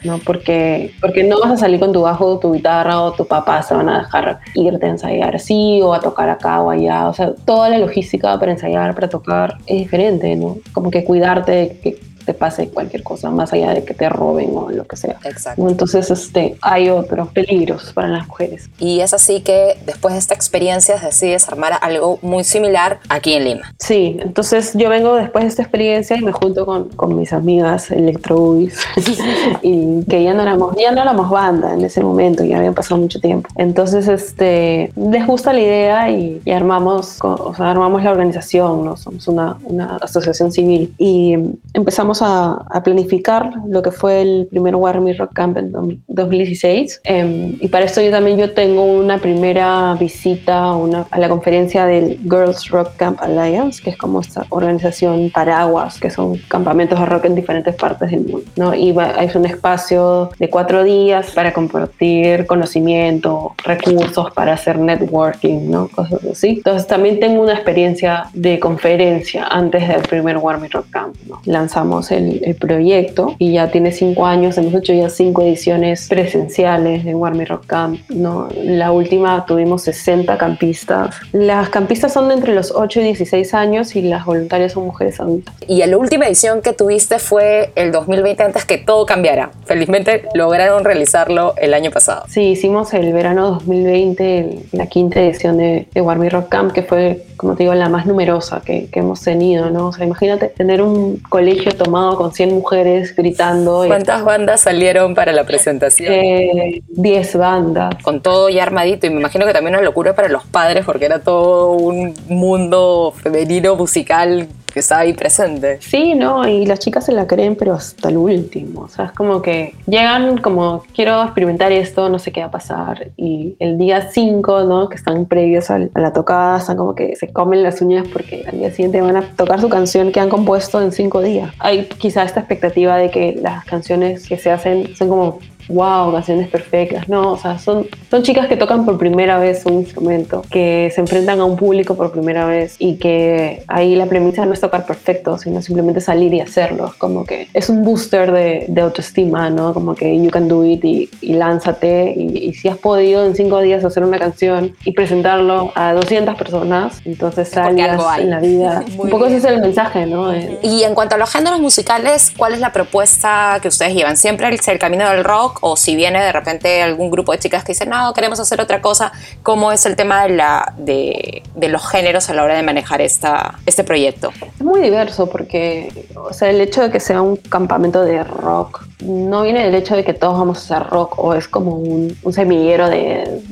¿no? 0.03 0.19
Porque, 0.25 0.93
porque 1.01 1.25
no 1.25 1.41
vas 1.41 1.53
a 1.53 1.57
salir 1.57 1.81
con 1.81 1.93
tu 1.93 2.03
bajo, 2.03 2.39
tu 2.39 2.53
guitarra 2.53 3.01
o 3.01 3.13
tu 3.13 3.27
papá 3.27 3.63
se 3.63 3.75
van 3.75 3.89
a 3.89 4.01
dejar 4.01 4.41
irte 4.55 4.85
a 4.85 4.91
ensayar 4.91 5.37
así 5.37 5.81
o 5.83 5.95
a 5.95 6.01
tocar 6.01 6.29
acá 6.29 6.61
o 6.61 6.71
allá, 6.71 7.09
o 7.09 7.15
sea, 7.15 7.35
toda 7.47 7.71
la 7.71 7.79
logística 7.79 8.39
para 8.39 8.53
ensayar, 8.53 8.95
para 8.95 9.09
tocar 9.09 9.57
es 9.67 9.79
diferente, 9.79 10.37
¿no? 10.37 10.59
Como 10.73 10.91
que 10.91 11.05
cuidarte 11.05 11.53
de 11.53 11.79
que 11.83 11.99
te 12.25 12.35
pase 12.35 12.69
cualquier 12.69 13.03
cosa, 13.03 13.31
más 13.31 13.53
allá 13.53 13.75
de 13.75 13.85
que 13.85 13.95
te 13.95 14.09
roben 14.09 14.51
o 14.55 14.71
lo 14.71 14.87
que 14.87 14.97
sea. 14.97 15.17
Exacto. 15.25 15.69
Entonces, 15.69 16.11
este, 16.11 16.57
hay 16.61 16.91
otros 16.91 17.29
peligros 17.29 17.93
para 17.93 18.09
las 18.09 18.27
mujeres. 18.27 18.71
Y 18.79 19.01
es 19.01 19.15
así 19.15 19.41
que 19.41 19.77
después 19.87 20.15
de 20.15 20.21
esta 20.21 20.35
experiencia 20.35 20.97
decides 20.97 21.49
armar 21.49 21.75
algo 21.81 22.19
muy 22.23 22.45
similar 22.45 23.01
aquí 23.09 23.35
en 23.35 23.45
Lima. 23.45 23.75
Sí, 23.79 24.17
entonces 24.21 24.73
yo 24.75 24.89
vengo 24.89 25.17
después 25.17 25.45
de 25.45 25.49
esta 25.51 25.63
experiencia 25.63 26.17
y 26.17 26.23
me 26.23 26.33
junto 26.33 26.67
con, 26.67 26.89
con 26.91 27.17
mis 27.17 27.33
amigas 27.33 27.91
Electro 27.91 28.37
Boogies 28.37 28.79
y 29.63 30.03
que 30.05 30.23
ya 30.23 30.35
no 30.35 30.43
éramos 30.43 30.75
ya 30.77 30.93
no 30.93 31.03
éramos 31.03 31.31
banda 31.31 31.75
en 31.75 31.85
ese 31.85 32.03
momento, 32.03 32.45
ya 32.45 32.59
había 32.59 32.73
pasado 32.73 33.01
mucho 33.01 33.21
tiempo. 33.21 33.49
Entonces, 33.57 34.09
este, 34.09 34.93
les 34.97 35.27
gusta 35.27 35.53
la 35.53 35.61
idea 35.61 36.11
y, 36.11 36.41
y 36.45 36.51
armamos, 36.51 37.19
o 37.23 37.55
sea, 37.55 37.71
armamos 37.71 38.03
la 38.03 38.11
organización, 38.11 38.85
¿no? 38.85 38.97
Somos 38.97 39.29
una, 39.29 39.57
una 39.65 39.97
asociación 39.97 40.53
civil 40.53 40.95
y 40.99 41.37
empezamos 41.73 42.14
a, 42.23 42.65
a 42.71 42.83
planificar 42.83 43.51
lo 43.69 43.83
que 43.83 43.91
fue 43.91 44.23
el 44.23 44.47
primer 44.51 44.77
Warmy 44.77 45.13
Rock 45.15 45.33
Camp 45.35 45.57
en 45.57 45.73
dos- 45.73 45.95
2016 46.09 47.01
em, 47.05 47.57
y 47.61 47.69
para 47.69 47.85
esto 47.85 48.01
yo 48.01 48.11
también 48.11 48.39
yo 48.39 48.53
tengo 48.53 48.83
una 48.85 49.19
primera 49.19 49.95
visita 49.99 50.73
una, 50.75 51.07
a 51.11 51.19
la 51.19 51.29
conferencia 51.29 51.87
del 51.87 52.19
Girls 52.23 52.69
Rock 52.71 52.97
Camp 52.97 53.21
Alliance, 53.23 53.83
que 53.83 53.91
es 53.91 53.97
como 53.97 54.21
esta 54.21 54.47
organización 54.51 55.31
paraguas, 55.33 55.99
que 56.01 56.11
son 56.11 56.39
campamentos 56.49 56.99
de 56.99 57.07
rock 57.07 57.25
en 57.27 57.35
diferentes 57.35 57.75
partes 57.75 58.11
del 58.11 58.21
mundo, 58.21 58.47
¿no? 58.57 58.75
Y 58.75 58.93
va- 58.93 59.11
es 59.23 59.35
un 59.35 59.45
espacio 59.47 60.31
de 60.39 60.49
cuatro 60.51 60.83
días 60.85 61.31
para 61.33 61.53
compartir 61.53 62.47
conocimiento, 62.47 63.55
recursos 63.65 64.31
para 64.33 64.55
hacer 64.55 64.79
networking, 64.79 65.71
¿no? 65.71 65.89
Cosas 65.89 66.23
así. 66.25 66.49
Entonces 66.57 66.87
también 66.87 67.21
tengo 67.21 67.43
una 67.43 67.55
experiencia 67.55 68.25
de 68.35 68.59
conferencia 68.61 69.47
antes 69.47 69.87
del 69.89 70.03
primer 70.03 70.37
Warmy 70.39 70.69
Rock 70.69 70.87
Camp, 70.91 71.15
¿no? 71.29 71.41
Lanzamos 71.45 72.04
el, 72.11 72.43
el 72.45 72.55
proyecto 72.55 73.35
y 73.39 73.53
ya 73.55 73.71
tiene 73.71 73.93
cinco 73.93 74.27
años, 74.27 74.57
hemos 74.59 74.75
hecho 74.75 74.93
ya 74.93 75.09
cinco 75.11 75.43
ediciones 75.43 76.09
presenciales 76.09 77.05
de 77.05 77.15
Warmy 77.15 77.45
Rock 77.45 77.67
Camp, 77.67 78.01
¿no? 78.11 78.49
La 78.65 78.93
última 78.93 79.45
tuvimos 79.47 79.83
60 79.83 80.37
campistas. 80.39 81.15
Las 81.33 81.69
campistas 81.69 82.13
son 82.13 82.29
de 82.29 82.35
entre 82.35 82.55
los 82.55 82.73
8 82.75 83.01
y 83.01 83.05
16 83.05 83.55
años 83.55 83.97
y 83.97 84.03
las 84.03 84.25
voluntarias 84.25 84.73
son 84.73 84.85
mujeres 84.85 85.21
adultas. 85.21 85.55
Y 85.67 85.85
la 85.85 85.97
última 85.97 86.27
edición 86.27 86.63
que 86.63 86.73
tuviste 86.73 87.19
fue 87.19 87.71
el 87.77 87.93
2020 87.93 88.43
antes 88.43 88.65
que 88.65 88.79
todo 88.79 89.07
cambiara. 89.07 89.51
Felizmente 89.65 90.25
lograron 90.35 90.85
realizarlo 90.85 91.55
el 91.57 91.75
año 91.75 91.91
pasado. 91.91 92.25
Sí, 92.29 92.43
hicimos 92.51 92.93
el 92.95 93.13
verano 93.13 93.51
2020 93.53 94.39
el- 94.39 94.61
la 94.73 94.87
quinta 94.87 95.21
edición 95.21 95.57
de, 95.59 95.87
de 95.93 96.01
Warmy 96.01 96.29
Rock 96.29 96.49
Camp, 96.49 96.73
que 96.73 96.83
fue, 96.83 97.25
como 97.37 97.55
te 97.55 97.63
digo, 97.65 97.75
la 97.75 97.89
más 97.89 98.07
numerosa 98.07 98.61
que, 98.65 98.87
que 98.91 99.01
hemos 99.01 99.21
tenido, 99.23 99.71
¿no? 99.71 99.89
O 99.89 99.93
sea, 99.93 100.05
imagínate 100.07 100.49
tener 100.49 100.83
un 100.83 101.19
colegio 101.29 101.73
tomado 101.95 102.17
con 102.17 102.33
100 102.33 102.53
mujeres 102.53 103.15
gritando. 103.15 103.85
y- 103.85 103.89
¿Cuántas 103.89 104.25
bandas 104.25 104.61
salieron 104.63 105.15
para 105.15 105.31
la 105.31 105.45
presentación? 105.45 106.13
Eh, 106.13 106.83
10 106.89 107.37
bandas. 107.37 107.95
Con 108.03 108.21
todo 108.21 108.49
ya 108.49 108.65
armadito 108.65 109.07
y 109.07 109.11
me 109.11 109.21
imagino 109.21 109.47
que 109.47 109.53
también 109.53 109.77
una 109.77 109.85
locura 109.85 110.13
para 110.15 110.29
los 110.29 110.45
padres 110.45 110.85
porque 110.85 111.05
era 111.05 111.21
todo 111.21 111.71
un 111.71 112.13
mundo 112.27 113.15
femenino 113.23 113.77
musical 113.77 114.49
que 114.75 114.81
estaba 114.81 115.03
ahí 115.03 115.13
presente. 115.13 115.79
Sí, 115.81 116.17
¿no? 116.17 116.49
Y 116.49 116.67
las 116.67 116.81
chicas 116.81 117.07
se 117.07 117.13
la 117.13 117.29
creen, 117.29 117.55
pero 117.55 117.75
hasta 117.75 118.09
el 118.09 118.17
último. 118.17 118.81
O 118.81 118.89
sea, 118.89 119.05
es 119.05 119.13
como 119.13 119.41
que 119.41 119.77
llegan 119.87 120.39
como, 120.39 120.83
quiero 120.93 121.23
experimentar 121.23 121.71
esto, 121.71 122.09
no 122.09 122.19
sé 122.19 122.33
qué 122.33 122.41
va 122.41 122.47
a 122.47 122.51
pasar. 122.51 123.13
Y 123.17 123.55
el 123.61 123.79
día 123.79 124.11
5, 124.11 124.65
¿no? 124.65 124.89
Que 124.89 124.97
están 124.97 125.27
previos 125.27 125.71
a 125.71 125.79
la 125.79 126.13
tocada, 126.13 126.59
están 126.59 126.77
como 126.77 126.97
que 126.97 127.15
se 127.15 127.33
comen 127.33 127.63
las 127.63 127.81
uñas 127.83 128.09
porque 128.13 128.45
al 128.51 128.59
día 128.59 128.73
siguiente 128.73 129.01
van 129.01 129.17
a 129.17 129.23
tocar 129.37 129.61
su 129.61 129.69
canción 129.69 130.11
que 130.11 130.19
han 130.19 130.29
compuesto 130.29 130.83
en 130.83 130.91
cinco 130.91 131.23
días. 131.23 131.55
Hay 131.61 131.85
quizá 131.85 132.25
esta 132.25 132.41
expectativa 132.41 132.97
de 132.97 133.11
que 133.11 133.39
las 133.41 133.65
canciones 133.67 134.27
que 134.27 134.39
se 134.39 134.51
hacen 134.51 134.97
son 134.97 135.09
como 135.09 135.39
wow, 135.69 136.13
canciones 136.13 136.49
perfectas, 136.49 137.09
no, 137.09 137.33
o 137.33 137.37
sea, 137.39 137.59
son, 137.59 137.87
son 138.11 138.23
chicas 138.23 138.47
que 138.47 138.57
tocan 138.57 138.85
por 138.85 138.99
primera 138.99 139.39
vez 139.39 139.65
un 139.67 139.75
instrumento, 139.75 140.43
que 140.51 140.91
se 140.95 141.01
enfrentan 141.01 141.41
a 141.41 141.45
un 141.45 141.57
público 141.57 141.97
por 141.97 142.13
primera 142.13 142.47
vez 142.47 142.77
y 142.79 142.97
que 142.97 143.63
ahí 143.69 143.95
la 143.95 144.07
premisa 144.07 144.45
no 144.47 144.53
es 144.53 144.61
tocar 144.61 144.87
perfecto, 144.87 145.39
sino 145.39 145.63
simplemente 145.63 146.01
salir 146.01 146.33
y 146.35 146.41
hacerlo, 146.41 146.95
como 146.99 147.25
que 147.25 147.49
es 147.53 147.69
un 147.69 147.83
booster 147.83 148.33
de, 148.33 148.67
de 148.69 148.81
autoestima, 148.81 149.51
¿no? 149.51 149.75
Como 149.75 149.95
que 149.95 150.21
you 150.21 150.31
can 150.31 150.49
do 150.49 150.65
it 150.65 150.85
y, 150.85 151.09
y 151.21 151.35
lánzate 151.35 152.15
y, 152.17 152.39
y 152.49 152.55
si 152.55 152.69
has 152.69 152.79
podido 152.79 153.25
en 153.25 153.35
cinco 153.35 153.61
días 153.61 153.85
hacer 153.85 154.05
una 154.05 154.19
canción 154.19 154.75
y 154.85 154.93
presentarlo 154.93 155.73
a 155.75 155.93
200 155.93 156.35
personas, 156.37 157.01
entonces 157.05 157.57
hay. 157.57 157.81
en 157.81 158.31
la 158.31 158.41
vida. 158.41 158.85
Un 158.99 159.11
poco 159.11 159.27
ese 159.27 159.37
bien. 159.37 159.39
es 159.39 159.45
el 159.45 159.61
mensaje, 159.61 160.07
¿no? 160.07 160.33
Eh, 160.33 160.59
Y 160.63 160.83
en 160.85 160.95
cuanto 160.95 161.15
a 161.15 161.19
los 161.19 161.31
géneros 161.31 161.61
musicales, 161.61 162.33
¿cuál 162.37 162.55
es 162.55 162.61
la 162.61 162.73
propuesta 162.73 163.59
que 163.61 163.69
ustedes 163.69 163.95
llevan? 163.95 164.17
¿Siempre 164.17 164.49
el, 164.49 164.59
el 164.65 164.79
camino 164.79 165.09
del 165.09 165.25
rock? 165.25 165.54
¿O 165.61 165.77
si 165.77 165.97
viene 165.97 166.23
de 166.23 166.33
repente 166.33 166.83
algún 166.83 167.11
grupo 167.11 167.33
de 167.33 167.39
chicas 167.39 167.65
que 167.65 167.73
dicen, 167.73 167.91
no, 167.91 168.13
queremos 168.13 168.41
hacer 168.41 168.61
otra 168.61 168.81
cosa? 168.81 169.13
¿Cómo 169.43 169.73
es 169.73 169.87
el 169.87 169.97
tema 169.97 170.25
de, 170.25 170.31
la, 170.31 170.75
de, 170.77 171.43
de 171.55 171.69
los 171.69 171.89
géneros 171.89 172.29
a 172.31 172.35
la 172.35 172.45
hora 172.45 172.55
de 172.55 172.63
manejar 172.63 173.01
esta, 173.01 173.59
este 173.67 173.85
proyecto? 173.85 174.33
Es 174.59 174.65
muy 174.65 174.81
diverso 174.81 175.29
porque, 175.29 176.07
o 176.17 176.33
sea, 176.33 176.51
el 176.51 176.61
hecho 176.61 176.83
de 176.83 176.91
que 176.91 177.01
sea 177.01 177.23
un 177.23 177.37
campamento 177.37 178.05
de 178.05 178.25
rock 178.25 178.85
no 179.05 179.43
viene 179.43 179.65
del 179.65 179.75
hecho 179.75 179.97
de 179.97 180.05
que 180.05 180.15
todos 180.15 180.39
vamos 180.39 180.59
a 180.59 180.77
hacer 180.77 180.91
rock 180.91 181.19
o 181.19 181.35
es 181.35 181.49
como 181.49 181.77
un, 181.77 182.17
semillero 182.33 182.89
de, 182.89 183.43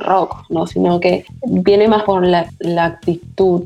rock, 0.00 0.44
¿no? 0.48 0.66
Sino 0.66 1.00
que 1.00 1.24
viene 1.46 1.88
más 1.88 2.04
por 2.04 2.24
la, 2.24 2.46
actitud 2.78 3.64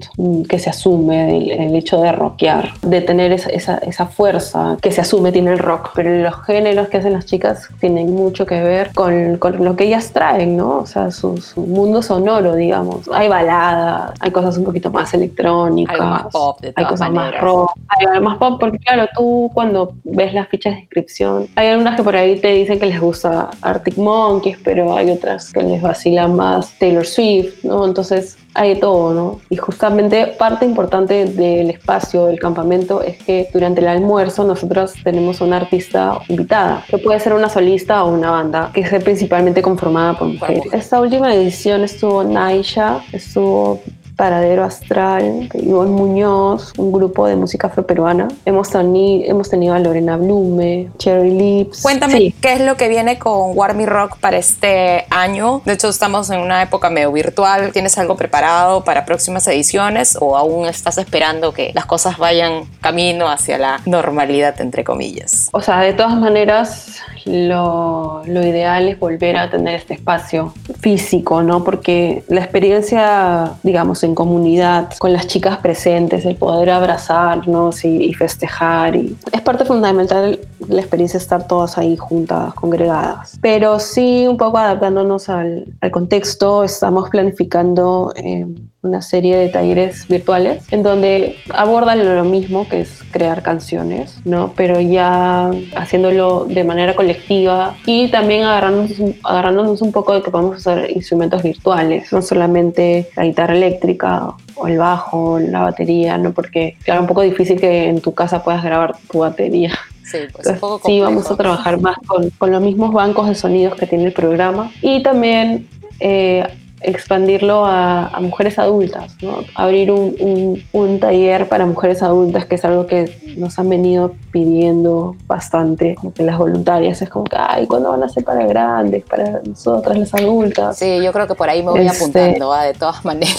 que 0.49 0.59
se 0.59 0.71
asume 0.71 1.53
el 1.53 1.75
hecho 1.75 2.01
de 2.01 2.13
rockear, 2.13 2.73
de 2.83 3.01
tener 3.01 3.33
esa, 3.33 3.51
esa, 3.51 3.79
esa 3.79 4.07
fuerza 4.07 4.77
que 4.81 4.93
se 4.93 5.01
asume 5.01 5.33
tiene 5.33 5.53
el 5.53 5.59
rock. 5.59 5.91
Pero 5.95 6.15
los 6.23 6.43
géneros 6.45 6.89
que 6.89 6.99
hacen 6.99 7.13
las 7.13 7.27
chicas 7.27 7.68
tienen 7.81 8.15
mucho 8.15 8.47
que 8.47 8.61
ver 8.63 8.91
con, 8.95 9.37
con 9.37 9.65
lo 9.65 9.77
que 9.77 9.85
ellas 9.85 10.13
traen, 10.13 10.57
¿no? 10.57 10.79
O 10.79 10.87
sea, 10.87 11.11
su, 11.11 11.37
su 11.39 11.61
mundo 11.61 12.03
sonoro, 12.03 12.55
digamos. 12.55 13.09
Hay 13.13 13.29
baladas, 13.29 14.13
hay 14.21 14.31
cosas 14.31 14.57
un 14.57 14.65
poquito 14.65 14.91
más 14.91 15.13
electrónicas, 15.15 15.95
Algo 15.99 16.11
más 16.11 16.27
pop, 16.33 16.61
de 16.61 16.73
hay 16.75 16.85
cosas 16.85 17.11
maneras. 17.11 17.43
más 17.43 17.51
rock, 17.51 17.71
hay 17.89 18.07
algo 18.07 18.25
más 18.29 18.39
pop, 18.39 18.59
porque 18.61 18.79
claro, 18.79 19.07
tú 19.15 19.51
cuando 19.53 19.93
ves 20.05 20.33
las 20.33 20.49
fichas 20.49 20.75
de 20.75 20.81
inscripción, 20.81 21.47
hay 21.57 21.69
algunas 21.69 21.97
que 21.97 22.03
por 22.03 22.17
ahí 22.17 22.39
te 22.41 22.49
dicen 22.49 22.79
que 22.79 22.87
les 22.87 23.01
gusta 23.01 23.51
Arctic 23.61 23.97
Monkeys, 23.99 24.59
pero 24.65 24.97
hay 24.97 25.11
otras 25.11 25.53
que 25.53 25.63
les 25.63 25.83
vacila 25.83 26.27
más 26.29 26.79
Taylor 26.79 27.07
Swift, 27.07 27.65
¿no? 27.65 27.85
Entonces 27.85 28.38
hay 28.55 28.75
de 28.75 28.81
todo, 28.81 29.15
¿no? 29.15 29.41
Y 29.51 29.57
justamente 29.57 30.35
parte 30.39 30.65
importante 30.65 31.27
del 31.27 31.71
espacio 31.71 32.27
del 32.27 32.39
campamento 32.39 33.03
es 33.03 33.19
que 33.19 33.49
durante 33.53 33.81
el 33.81 33.89
almuerzo 33.89 34.45
nosotros 34.45 34.95
tenemos 35.05 35.41
una 35.41 35.57
artista 35.57 36.19
invitada, 36.29 36.85
que 36.89 36.99
puede 36.99 37.21
ser 37.21 37.35
una 37.35 37.49
solista 37.49 38.05
o 38.05 38.13
una 38.13 38.31
banda, 38.31 38.71
que 38.73 38.81
es 38.81 39.05
principalmente 39.05 39.63
conformada 39.63 40.19
por 40.19 40.29
mujeres. 40.29 40.65
mujeres. 40.65 40.85
Esta 40.85 41.01
última 41.01 41.35
edición 41.35 41.83
estuvo 41.83 42.25
Naisha, 42.25 43.01
estuvo 43.13 43.81
Paradero 44.23 44.65
Astral, 44.65 45.49
Ivonne 45.55 45.93
Muñoz, 45.93 46.73
un 46.77 46.91
grupo 46.91 47.29
de 47.29 47.37
música 47.37 47.69
afroperuana. 47.69 48.27
Hemos, 48.45 48.69
teni- 48.73 49.23
hemos 49.25 49.49
tenido 49.49 49.75
a 49.75 49.79
Lorena 49.79 50.17
Blume, 50.17 50.89
Cherry 50.99 51.31
Lips. 51.31 51.83
Cuéntame 51.83 52.15
Sí. 52.19 52.35
qué 52.41 52.55
es 52.55 52.61
lo 52.61 52.77
que 52.77 52.89
viene 52.89 53.21
con 53.21 53.57
Warmy 53.57 53.87
Rock 53.87 54.17
para 54.19 54.37
este 54.37 55.07
año. 55.11 55.63
De 55.65 55.75
hecho, 55.75 55.89
estamos 55.89 56.31
en 56.31 56.41
una 56.41 56.61
época 56.63 56.91
medio 56.91 57.13
virtual. 57.13 57.71
¿Tienes 57.73 57.97
algo 57.97 58.17
preparado 58.17 58.83
para 58.83 59.05
próximas 59.05 59.47
ediciones 59.47 60.19
o 60.21 60.37
aún 60.37 60.67
estás 60.67 60.99
esperando 60.99 61.53
que 61.53 61.71
las 61.73 61.87
cosas 61.87 62.19
vayan 62.19 62.65
camino 62.81 63.29
hacia 63.29 63.57
la 63.57 63.81
normalidad, 63.87 64.61
entre 64.61 64.83
comillas? 64.83 65.49
O 65.53 65.61
sea, 65.61 65.79
de 65.79 65.93
todas 65.93 66.17
maneras, 66.17 66.97
lo, 67.25 68.23
lo 68.27 68.45
ideal 68.45 68.89
es 68.89 68.99
volver 68.99 69.37
a 69.37 69.49
tener 69.49 69.77
este 69.77 69.95
espacio 69.95 70.53
físico, 70.81 71.41
¿no? 71.43 71.63
Porque 71.63 72.25
la 72.27 72.41
experiencia, 72.41 73.53
digamos, 73.63 74.03
en 74.09 74.15
comunidad, 74.15 74.93
con 74.99 75.13
las 75.13 75.27
chicas 75.27 75.59
presentes, 75.59 76.25
el 76.25 76.37
poder 76.37 76.71
abrazarnos 76.71 77.85
y, 77.85 78.05
y 78.05 78.15
festejar, 78.15 78.97
y 78.97 79.17
es 79.33 79.41
parte 79.43 79.65
fundamental 79.65 80.41
la 80.69 80.81
experiencia 80.81 81.19
estar 81.19 81.47
todas 81.47 81.79
ahí 81.79 81.97
juntas, 81.97 82.55
congregadas. 82.55 83.39
Pero 83.41 83.79
sí, 83.79 84.27
un 84.27 84.37
poco 84.37 84.59
adaptándonos 84.59 85.29
al, 85.29 85.67
al 85.81 85.91
contexto, 85.91 86.65
estamos 86.65 87.11
planificando... 87.11 88.13
eh, 88.17 88.47
una 88.83 89.03
serie 89.03 89.37
de 89.37 89.49
talleres 89.49 90.07
virtuales 90.07 90.65
en 90.73 90.85
donde 90.85 91.37
abordan 91.53 92.17
lo 92.17 92.25
mismo 92.25 92.69
que 92.69 92.83
es 92.83 93.03
crear 93.11 93.43
canciones, 93.43 94.21
¿no? 94.25 94.53
Pero 94.57 94.81
ya 94.81 95.51
haciéndolo 95.75 96.45
de 96.45 96.63
manera 96.63 96.95
colectiva 96.95 97.77
y 97.87 98.09
también 98.09 98.45
agarrándonos, 98.45 98.99
un- 99.01 99.17
agarrándonos 99.25 99.83
un 99.83 99.91
poco 99.91 100.15
de 100.15 100.23
que 100.23 100.31
podemos 100.31 100.59
usar 100.59 100.89
instrumentos 100.91 101.43
virtuales, 101.43 102.13
no 102.13 102.23
solamente 102.23 103.09
la 103.17 103.25
guitarra 103.25 103.55
eléctrica 103.57 104.35
o 104.55 104.69
el 104.69 104.79
bajo, 104.79 105.39
la 105.41 105.61
batería, 105.63 106.17
¿no? 106.17 106.33
Porque 106.33 106.77
claro, 106.85 107.01
un 107.01 107.07
poco 107.09 107.23
difícil 107.23 107.61
que 107.61 107.89
en 107.89 108.01
tu 108.01 108.15
casa 108.15 108.45
puedas 108.45 108.63
grabar 108.63 108.97
tu 109.11 109.19
batería. 109.19 109.73
Sí, 110.05 110.19
pues 110.33 110.47
un 110.47 110.53
Entonces, 110.55 110.61
poco 110.61 110.89
sí, 110.89 111.01
vamos 111.01 111.31
a 111.31 111.37
trabajar 111.37 111.81
más 111.81 111.97
con, 112.07 112.31
con 112.31 112.51
los 112.53 112.63
mismos 112.63 112.93
bancos 112.95 113.29
de 113.29 113.35
sonidos 113.35 113.75
que 113.75 113.87
tiene 113.87 114.05
el 114.05 114.13
programa 114.13 114.71
y 114.81 115.03
también 115.03 115.69
eh, 116.01 116.45
expandirlo 116.81 117.65
a, 117.67 118.07
a 118.09 118.21
mujeres 118.21 118.59
adultas, 118.59 119.17
¿no? 119.23 119.45
abrir 119.55 119.91
un, 119.91 120.15
un- 120.21 120.63
un 120.73 121.01
taller 121.01 121.49
para 121.49 121.67
mujeres 121.67 122.03
adultas, 122.03 122.47
que 122.47 122.55
es 122.57 122.65
algo 122.65 122.87
que 122.87 123.35
nos 123.37 123.59
han 123.59 123.69
venido 123.69 124.13
pidiendo 124.31 125.17
bastante, 125.27 125.95
como 125.97 126.13
que 126.13 126.23
las 126.23 126.39
voluntarias, 126.39 127.01
es 127.03 127.09
como 127.09 127.25
que, 127.25 127.37
ay, 127.39 127.67
¿cuándo 127.67 127.91
van 127.91 128.03
a 128.03 128.09
ser 128.09 128.25
para 128.25 128.47
grandes, 128.47 129.05
para 129.05 129.41
nosotras 129.45 129.99
las 129.99 130.15
adultas? 130.15 130.77
Sí, 130.79 131.01
yo 131.03 131.13
creo 131.13 131.27
que 131.27 131.35
por 131.35 131.49
ahí 131.51 131.63
me 131.63 131.71
voy 131.73 131.87
Este- 131.87 131.97
apuntando, 131.99 132.53
¿ah? 132.53 132.65
de 132.65 132.75
todas 132.75 133.05
maneras. 133.05 133.39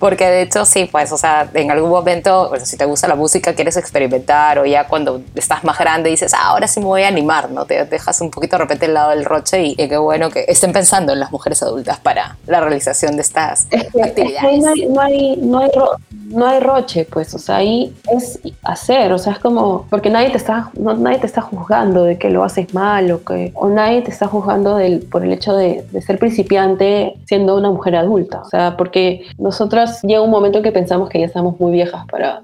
Porque 0.00 0.26
de 0.26 0.42
hecho, 0.42 0.64
sí, 0.64 0.88
pues, 0.90 1.12
o 1.12 1.16
sea, 1.18 1.48
en 1.54 1.70
algún 1.70 1.90
momento, 1.90 2.46
pues, 2.50 2.68
si 2.68 2.76
te 2.76 2.84
gusta 2.84 3.08
la 3.08 3.14
música, 3.14 3.54
quieres 3.54 3.76
experimentar, 3.76 4.58
o 4.58 4.64
ya 4.66 4.86
cuando 4.86 5.20
estás 5.34 5.64
más 5.64 5.78
grande 5.78 6.10
dices, 6.10 6.32
ah, 6.34 6.48
ahora 6.48 6.66
sí 6.66 6.80
me 6.80 6.86
voy 6.86 7.02
a 7.02 7.08
animar, 7.08 7.50
¿no? 7.50 7.64
Te 7.66 7.84
dejas 7.84 8.20
un 8.20 8.30
poquito 8.30 8.56
de 8.56 8.62
repente 8.62 8.86
el 8.86 8.94
lado 8.94 9.10
del 9.10 9.24
roche 9.24 9.62
y, 9.62 9.70
y 9.78 9.88
qué 9.88 9.96
bueno 9.96 10.30
que 10.30 10.44
estén 10.48 10.72
pensando 10.72 11.12
en 11.12 11.20
las 11.20 11.30
mujeres 11.32 11.62
adultas 11.62 11.98
para 12.00 12.23
la 12.46 12.60
realización 12.60 13.16
de 13.16 13.22
estas 13.22 13.66
Es 13.70 13.90
que, 13.92 14.00
es 14.00 14.12
que 14.12 14.22
ahí 14.22 14.36
actividades. 14.36 14.60
no, 14.62 14.70
hay, 14.70 14.86
no, 14.88 15.00
hay, 15.00 15.36
no, 15.36 15.58
hay 15.60 15.70
ro- 15.74 15.96
no 16.34 16.46
hay 16.46 16.60
roche, 16.60 17.06
pues, 17.10 17.34
o 17.34 17.38
sea, 17.38 17.56
ahí 17.56 17.94
es 18.12 18.40
hacer, 18.62 19.12
o 19.12 19.18
sea, 19.18 19.34
es 19.34 19.38
como, 19.38 19.86
porque 19.88 20.10
nadie 20.10 20.30
te 20.30 20.36
está, 20.36 20.70
no, 20.78 20.94
nadie 20.94 21.18
te 21.18 21.26
está 21.26 21.40
juzgando 21.40 22.04
de 22.04 22.18
que 22.18 22.30
lo 22.30 22.42
haces 22.42 22.74
mal 22.74 23.10
o 23.12 23.24
que, 23.24 23.52
o 23.54 23.68
nadie 23.68 24.02
te 24.02 24.10
está 24.10 24.26
juzgando 24.26 24.76
del, 24.76 25.00
por 25.00 25.24
el 25.24 25.32
hecho 25.32 25.54
de, 25.54 25.84
ser 26.04 26.18
principiante 26.18 27.14
siendo 27.26 27.56
una 27.56 27.70
mujer 27.70 27.96
adulta, 27.96 28.40
o 28.40 28.48
sea, 28.48 28.76
porque 28.76 29.22
nosotras 29.38 30.02
llega 30.02 30.20
un 30.20 30.30
momento 30.30 30.58
en 30.58 30.64
que 30.64 30.72
pensamos 30.72 31.08
que 31.08 31.20
ya 31.20 31.26
estamos 31.26 31.58
muy 31.60 31.72
viejas 31.72 32.04
para 32.10 32.42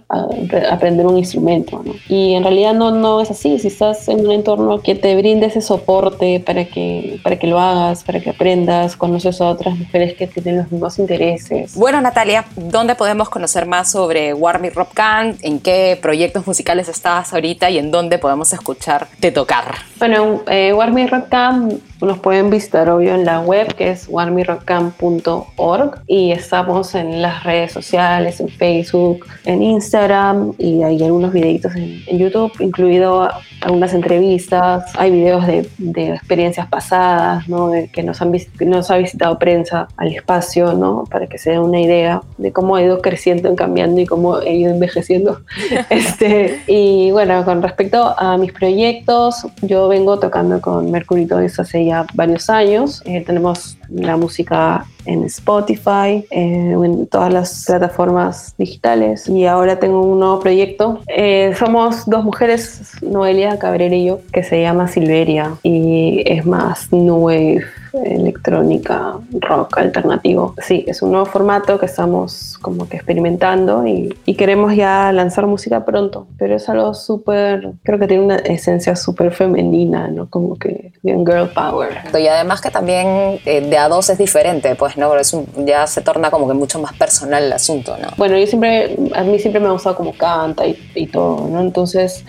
aprender 0.71 1.07
un 1.07 1.19
instrumento. 1.19 1.83
Y 2.09 2.35
en 2.35 2.43
realidad 2.43 2.75
no, 2.75 2.91
no 2.91 3.21
es 3.21 3.31
así, 3.31 3.59
si 3.59 3.69
estás 3.69 4.09
en 4.09 4.21
un 4.21 4.33
entorno 4.33 4.81
que 4.81 4.95
te 4.95 5.17
brinde 5.17 5.47
ese 5.47 5.61
soporte 5.61 6.41
para 6.41 6.65
que, 6.65 7.21
para 7.23 7.39
que 7.39 7.47
lo 7.47 7.59
hagas, 7.59 8.05
para 8.05 8.21
que 8.21 8.31
aprendas, 8.31 8.97
conoces 8.97 9.41
a 9.41 9.49
otras 9.49 9.77
mujeres 9.77 10.15
que 10.15 10.27
tienen 10.27 10.59
los 10.59 10.73
mismos 10.73 10.99
intereses. 10.99 11.75
Bueno, 11.75 12.01
Natalia, 12.01 12.45
¿dónde 12.57 12.95
podemos 12.95 13.29
conocer 13.29 13.67
más 13.67 13.80
sobre 13.85 14.35
Warmy 14.35 14.71
Rock 14.71 14.95
Camp? 14.95 15.39
¿En 15.43 15.61
qué 15.61 15.99
proyectos 16.01 16.47
musicales 16.47 16.89
estás 16.89 17.33
ahorita 17.33 17.71
y 17.71 17.79
en 17.79 17.91
dónde 17.91 18.19
podemos 18.19 18.53
escucharte 18.53 19.33
tocar? 19.33 19.75
Bueno, 19.99 20.43
eh, 20.47 20.73
Warmy 20.73 21.07
Rock 21.07 21.29
Camp 21.29 21.81
nos 22.01 22.19
pueden 22.19 22.51
visitar 22.51 22.89
obvio 22.89 23.15
en 23.15 23.25
la 23.25 23.41
web 23.41 23.75
que 23.75 23.91
es 23.91 24.07
warmyrockcamp.org 24.09 26.01
y 26.07 26.33
estamos 26.33 26.95
en 26.95 27.23
las 27.23 27.45
redes 27.45 27.73
sociales, 27.73 28.41
en 28.41 28.49
Facebook, 28.49 29.27
en 29.45 29.63
Instagram 29.63 30.53
y 30.59 30.83
hay 30.83 31.03
algunos 31.03 31.33
videitos 31.33 31.75
en, 31.77 32.03
en 32.07 32.19
YouTube, 32.19 32.53
incluido 32.61 33.31
algunas 33.61 33.93
entrevistas, 33.93 34.85
hay 34.97 35.11
videos 35.11 35.47
de, 35.47 35.69
de 35.79 36.15
experiencias 36.15 36.67
pasadas, 36.69 37.49
¿no? 37.49 37.69
De 37.69 37.89
que 37.89 38.03
nos, 38.03 38.23
han 38.23 38.33
nos 38.61 38.91
ha 38.91 38.97
visitado 38.97 39.39
prensa 39.39 39.89
al 39.97 40.09
espacio, 40.09 40.73
¿no? 40.73 41.05
Para 41.11 41.27
que 41.27 41.39
se 41.39 41.51
den 41.51 41.61
una 41.61 41.81
idea 41.81 42.23
de 42.39 42.53
cómo 42.53 42.77
ha 42.77 42.83
ido 42.83 43.01
creciendo 43.03 43.53
y 43.53 43.57
cambiando 43.57 44.01
y 44.01 44.07
cómo 44.07 44.41
he 44.41 44.55
ido 44.55 44.73
envejeciendo. 44.73 45.41
este, 45.91 46.63
y 46.67 47.11
bueno, 47.11 47.45
con 47.45 47.63
respecto 47.63 48.15
a 48.19 48.37
mis 48.39 48.53
proyectos, 48.53 49.47
yo 49.63 49.89
vengo 49.89 50.19
tocando 50.19 50.61
con 50.61 50.91
Mercury 50.91 51.27
Toys 51.27 51.59
hace 51.59 51.85
ya 51.91 52.07
varios 52.15 52.49
años. 52.49 53.03
Eh, 53.05 53.23
tenemos 53.27 53.77
la 53.89 54.17
música 54.17 54.87
en 55.05 55.25
Spotify, 55.25 56.25
eh, 56.31 56.77
en 56.85 57.07
todas 57.07 57.33
las 57.33 57.65
plataformas 57.67 58.55
digitales 58.59 59.29
y 59.29 59.47
ahora 59.47 59.79
tengo 59.79 60.03
un 60.03 60.21
nuevo 60.21 60.41
proyecto. 60.41 61.01
Eh, 61.09 61.55
somos 61.59 62.07
dos 62.07 62.25
mujeres, 62.25 62.93
Noelia 63.03 63.59
Cabrera 63.59 63.95
y 63.95 64.07
yo, 64.07 64.21
que 64.33 64.43
se 64.43 64.61
llama 64.61 64.89
Silveria 64.89 65.55
y 65.63 66.23
es 66.27 66.47
más 66.47 66.93
new 66.93 67.17
wave 67.17 67.65
electrónica, 68.05 69.15
rock 69.33 69.79
alternativo. 69.79 70.55
Sí, 70.67 70.85
es 70.87 71.03
un 71.03 71.11
nuevo 71.13 71.27
formato 71.27 71.79
que 71.79 71.87
estamos 71.87 72.59
como 72.61 72.89
que 72.89 72.97
experimentando 72.97 73.87
y, 73.87 74.15
y 74.25 74.35
queremos 74.35 74.75
ya 74.75 75.13
lanzar 75.13 75.47
música 75.47 75.85
pronto, 75.85 76.27
pero 76.39 76.57
es 76.57 76.69
algo 76.69 76.95
súper, 76.95 77.73
creo 77.83 77.99
que 77.99 78.07
tiene 78.07 78.25
una 78.25 78.37
esencia 78.37 78.97
súper 78.97 79.33
femenina, 79.33 80.09
¿no? 80.09 80.29
Como 80.29 80.57
que 80.57 80.93
bien 81.03 81.25
girl 81.27 81.49
power. 81.51 81.91
Y 82.19 82.27
además 82.27 82.61
que 82.61 82.71
también 82.71 83.41
eh, 83.45 83.67
de 83.69 83.79
a 83.79 83.89
dos 83.89 84.11
es 84.11 84.19
diferente, 84.19 84.75
pues, 84.77 84.97
¿no? 84.97 85.15
Es 85.17 85.33
un- 85.33 85.47
ya 85.67 85.87
se 85.87 86.01
torna 86.01 86.31
como 86.31 86.47
que 86.49 86.55
mucho 86.55 86.79
más 86.79 86.93
personal 86.95 87.43
el 87.45 87.53
asunto, 87.53 87.97
¿no? 88.01 88.09
Bueno, 88.17 88.37
yo 88.39 88.47
siempre, 88.47 88.97
a 89.15 89.23
mí 89.23 89.39
siempre 89.39 89.61
me 89.61 89.69
ha 89.69 89.73
gustado 89.73 89.97
como 89.97 90.13
canta 90.13 90.67
y, 90.67 90.79
y 90.95 91.07
todo, 91.07 91.49
¿no? 91.49 91.61
Entonces, 91.61 92.25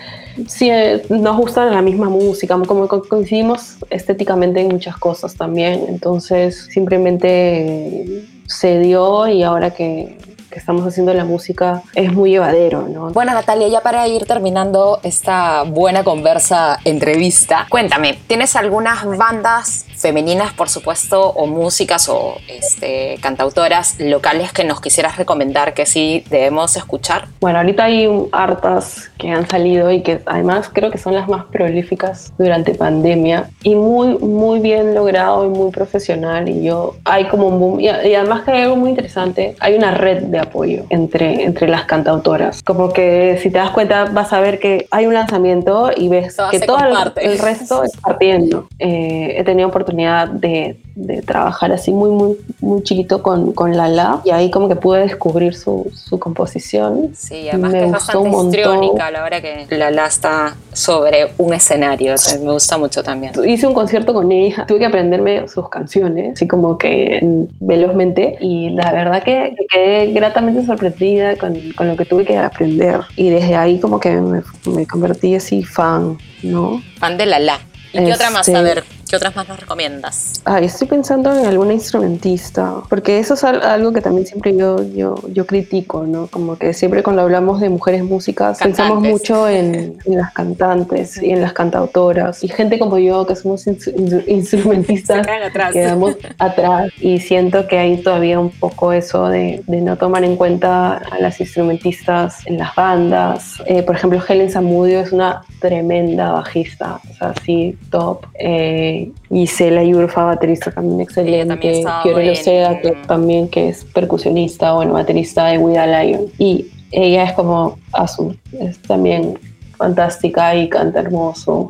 sí, 0.48 0.70
eh, 0.70 1.02
nos 1.08 1.36
gusta 1.36 1.64
la 1.66 1.82
misma 1.82 2.08
música, 2.08 2.58
como 2.66 2.88
coincidimos 2.88 3.76
estéticamente 3.90 4.60
en 4.60 4.68
muchas 4.68 4.96
cosas 4.96 5.34
también. 5.34 5.51
Entonces, 5.58 6.68
simplemente 6.72 8.24
se 8.46 8.78
dio 8.78 9.26
y 9.28 9.42
ahora 9.42 9.70
que, 9.70 10.18
estamos 10.52 10.86
haciendo 10.86 11.14
la 11.14 11.24
música 11.24 11.82
es 11.94 12.12
muy 12.12 12.32
llevadero, 12.32 12.86
¿no? 12.86 13.08
Bueno, 13.10 13.32
Natalia, 13.32 13.68
ya 13.68 13.80
para 13.80 14.06
ir 14.06 14.26
terminando 14.26 15.00
esta 15.02 15.62
buena 15.62 16.04
conversa, 16.04 16.78
entrevista, 16.84 17.66
cuéntame, 17.70 18.18
¿tienes 18.26 18.54
algunas 18.54 19.02
bandas 19.16 19.86
femeninas, 20.02 20.52
por 20.52 20.68
supuesto, 20.68 21.30
o 21.30 21.46
músicas 21.46 22.08
o 22.08 22.36
este, 22.48 23.16
cantautoras 23.22 23.98
locales 24.00 24.52
que 24.52 24.64
nos 24.64 24.80
quisieras 24.80 25.16
recomendar 25.16 25.72
que 25.74 25.86
sí 25.86 26.24
debemos 26.28 26.76
escuchar? 26.76 27.28
Bueno, 27.40 27.58
ahorita 27.60 27.84
hay 27.84 28.08
hartas 28.32 29.10
que 29.16 29.30
han 29.30 29.48
salido 29.48 29.90
y 29.90 30.02
que 30.02 30.20
además 30.26 30.68
creo 30.72 30.90
que 30.90 30.98
son 30.98 31.14
las 31.14 31.28
más 31.28 31.44
prolíficas 31.46 32.32
durante 32.36 32.74
pandemia 32.74 33.48
y 33.62 33.76
muy, 33.76 34.18
muy 34.18 34.58
bien 34.58 34.94
logrado 34.94 35.46
y 35.46 35.48
muy 35.48 35.70
profesional 35.70 36.48
y 36.48 36.64
yo, 36.64 36.96
hay 37.04 37.26
como 37.26 37.46
un 37.46 37.60
boom 37.60 37.80
y, 37.80 37.84
y 37.84 38.14
además 38.14 38.42
que 38.42 38.50
hay 38.50 38.62
algo 38.62 38.76
muy 38.76 38.90
interesante, 38.90 39.54
hay 39.60 39.74
una 39.76 39.92
red 39.92 40.24
de 40.24 40.40
apoyo 40.40 40.84
entre, 40.90 41.44
entre 41.44 41.68
las 41.68 41.84
cantautoras, 41.84 42.62
como 42.64 42.92
que 42.92 43.38
si 43.40 43.50
te 43.50 43.58
das 43.58 43.70
cuenta 43.70 44.06
vas 44.06 44.32
a 44.32 44.40
ver 44.40 44.58
que 44.58 44.88
hay 44.90 45.06
un 45.06 45.14
lanzamiento 45.14 45.90
y 45.96 46.08
ves 46.08 46.36
Todas 46.36 46.50
que 46.50 46.60
todo 46.60 46.78
el, 46.78 47.12
el 47.16 47.38
resto 47.38 47.84
es 47.84 47.96
partiendo. 47.96 48.68
Eh, 48.78 49.34
he 49.38 49.44
tenido 49.44 49.68
oportunidad 49.68 49.91
de, 49.92 50.76
de 50.94 51.22
trabajar 51.22 51.72
así 51.72 51.90
muy, 51.92 52.10
muy, 52.10 52.36
muy 52.60 52.82
chiquito 52.82 53.22
con, 53.22 53.52
con 53.52 53.76
Lala 53.76 54.20
y 54.24 54.30
ahí 54.30 54.50
como 54.50 54.68
que 54.68 54.76
pude 54.76 55.00
descubrir 55.00 55.54
su, 55.54 55.90
su 55.94 56.18
composición. 56.18 57.10
Sí, 57.14 57.48
además 57.48 57.72
Me 57.72 57.78
que 57.80 57.84
es 57.86 57.92
bastante 57.92 58.18
un 58.18 58.30
montón. 58.30 58.48
histriónica 58.60 59.06
a 59.06 59.10
la 59.10 59.24
hora 59.24 59.40
que 59.40 59.66
Lala 59.70 60.06
está 60.06 60.56
sobre 60.72 61.32
un 61.38 61.52
escenario. 61.54 62.14
me 62.42 62.52
gusta 62.52 62.78
mucho 62.78 63.02
también. 63.02 63.32
Hice 63.46 63.66
un 63.66 63.74
concierto 63.74 64.12
con 64.14 64.30
ella, 64.32 64.64
tuve 64.66 64.80
que 64.80 64.86
aprenderme 64.86 65.46
sus 65.48 65.68
canciones, 65.68 66.32
así 66.34 66.46
como 66.48 66.78
que 66.78 67.20
velozmente, 67.60 68.36
y 68.40 68.70
la 68.70 68.92
verdad 68.92 69.22
que 69.22 69.54
que 69.56 69.66
quedé 69.70 70.12
gratamente 70.12 70.64
sorprendida 70.64 71.36
con, 71.36 71.54
con 71.76 71.88
lo 71.88 71.96
que 71.96 72.04
tuve 72.04 72.24
que 72.24 72.36
aprender. 72.38 73.00
Y 73.16 73.30
desde 73.30 73.54
ahí 73.56 73.80
como 73.80 73.98
que 74.00 74.10
me, 74.10 74.42
me 74.66 74.86
convertí 74.86 75.34
así 75.34 75.62
fan, 75.64 76.18
¿no? 76.42 76.80
Fan 76.98 77.16
de 77.16 77.26
Lala. 77.26 77.58
¿Y 77.92 78.04
qué 78.04 78.12
otra 78.12 78.30
más? 78.30 78.48
Este- 78.48 78.58
A 78.58 78.62
ver, 78.62 78.84
¿qué 79.12 79.16
otras 79.16 79.36
más 79.36 79.46
nos 79.46 79.60
recomiendas? 79.60 80.40
Ay, 80.46 80.64
estoy 80.64 80.88
pensando 80.88 81.38
en 81.38 81.44
alguna 81.44 81.74
instrumentista, 81.74 82.76
porque 82.88 83.18
eso 83.18 83.34
es 83.34 83.44
al- 83.44 83.62
algo 83.62 83.92
que 83.92 84.00
también 84.00 84.26
siempre 84.26 84.56
yo, 84.56 84.82
yo, 84.82 85.16
yo 85.30 85.44
critico, 85.46 86.04
¿no? 86.06 86.28
Como 86.28 86.56
que 86.56 86.72
siempre 86.72 87.02
cuando 87.02 87.20
hablamos 87.20 87.60
de 87.60 87.68
mujeres 87.68 88.02
músicas 88.04 88.58
pensamos 88.58 89.02
Cantantes. 89.02 89.12
mucho 89.12 89.48
en, 89.50 89.98
en 90.06 90.16
las 90.16 90.32
cantantes 90.32 91.22
y 91.22 91.30
en 91.30 91.42
las 91.42 91.52
cantautoras. 91.52 92.42
Y 92.42 92.48
gente 92.48 92.78
como 92.78 92.96
yo, 92.98 93.26
que 93.26 93.36
somos 93.36 93.66
ins- 93.66 94.24
instrumentistas, 94.26 95.26
atrás. 95.46 95.72
quedamos 95.74 96.16
atrás. 96.38 96.90
Y 97.00 97.20
siento 97.20 97.66
que 97.68 97.78
hay 97.78 97.98
todavía 97.98 98.40
un 98.40 98.48
poco 98.50 98.94
eso 98.94 99.28
de, 99.28 99.62
de 99.66 99.80
no 99.82 99.96
tomar 99.98 100.24
en 100.24 100.36
cuenta 100.36 100.94
a 100.96 101.18
las 101.20 101.38
instrumentistas 101.38 102.46
en 102.46 102.56
las 102.56 102.74
bandas. 102.74 103.62
Eh, 103.66 103.82
por 103.82 103.96
ejemplo, 103.96 104.22
Helen 104.26 104.50
Zamudio 104.50 105.00
es 105.00 105.12
una 105.12 105.42
tremenda 105.60 106.32
bajista, 106.32 106.98
o 107.10 107.14
sea, 107.14 107.34
sí, 107.44 107.76
top. 107.90 108.24
Eh, 108.38 109.01
Gisela 109.28 109.82
Yurfa, 109.82 110.24
baterista 110.24 110.70
también 110.70 111.00
excelente. 111.00 111.82
Fiorello 112.02 112.34
Seda, 112.36 112.80
que 112.80 112.92
también 113.06 113.48
que 113.48 113.68
es 113.68 113.84
percusionista, 113.84 114.72
bueno, 114.74 114.92
baterista 114.92 115.46
de 115.46 115.58
Wida 115.58 115.86
Lion. 115.86 116.26
Y 116.38 116.66
ella 116.90 117.24
es 117.24 117.32
como 117.32 117.78
azul, 117.92 118.38
es 118.60 118.80
también 118.82 119.38
fantástica 119.76 120.54
y 120.54 120.68
canta 120.68 121.00
hermoso. 121.00 121.68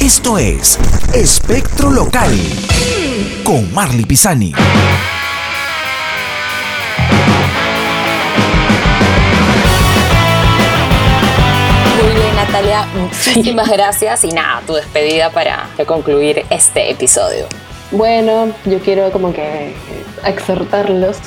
Esto 0.00 0.38
es 0.38 0.78
Espectro 1.14 1.90
Local 1.90 2.32
con 3.44 3.72
Marley 3.72 4.04
Pisani. 4.04 4.52
Natalia, 12.50 12.84
muchísimas 12.94 13.68
gracias. 13.68 14.24
Y 14.24 14.32
nada, 14.32 14.60
tu 14.66 14.74
despedida 14.74 15.30
para 15.30 15.68
concluir 15.86 16.44
este 16.50 16.90
episodio. 16.90 17.46
Bueno, 17.92 18.52
yo 18.66 18.78
quiero 18.78 19.10
como 19.10 19.32
que 19.32 19.74
exhortarlos 20.24 21.18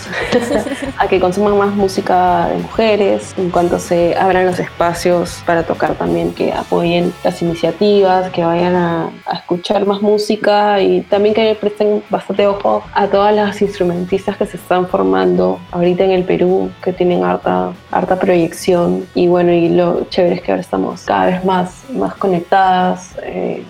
a 0.97 1.07
que 1.07 1.19
consuman 1.19 1.57
más 1.57 1.75
música 1.75 2.47
de 2.47 2.57
mujeres, 2.59 3.33
en 3.37 3.49
cuanto 3.49 3.79
se 3.79 4.15
abran 4.15 4.45
los 4.45 4.59
espacios 4.59 5.43
para 5.45 5.63
tocar 5.63 5.95
también, 5.95 6.33
que 6.33 6.53
apoyen 6.53 7.13
las 7.23 7.41
iniciativas, 7.41 8.29
que 8.31 8.45
vayan 8.45 8.75
a, 8.75 9.09
a 9.25 9.35
escuchar 9.35 9.85
más 9.85 10.01
música 10.01 10.79
y 10.81 11.01
también 11.01 11.35
que 11.35 11.53
presten 11.59 12.01
bastante 12.09 12.47
ojo 12.47 12.83
a 12.93 13.07
todas 13.07 13.35
las 13.35 13.61
instrumentistas 13.61 14.37
que 14.37 14.45
se 14.45 14.55
están 14.55 14.87
formando 14.87 15.59
ahorita 15.71 16.05
en 16.05 16.11
el 16.11 16.23
Perú, 16.23 16.71
que 16.81 16.93
tienen 16.93 17.25
harta, 17.25 17.73
harta 17.91 18.17
proyección 18.17 19.05
y 19.15 19.27
bueno, 19.27 19.51
y 19.51 19.67
lo 19.67 20.05
chévere 20.05 20.35
es 20.35 20.41
que 20.41 20.51
ahora 20.51 20.61
estamos 20.61 21.01
cada 21.01 21.25
vez 21.25 21.43
más, 21.43 21.83
más 21.89 22.15
conectadas. 22.15 23.15
eh, 23.21 23.63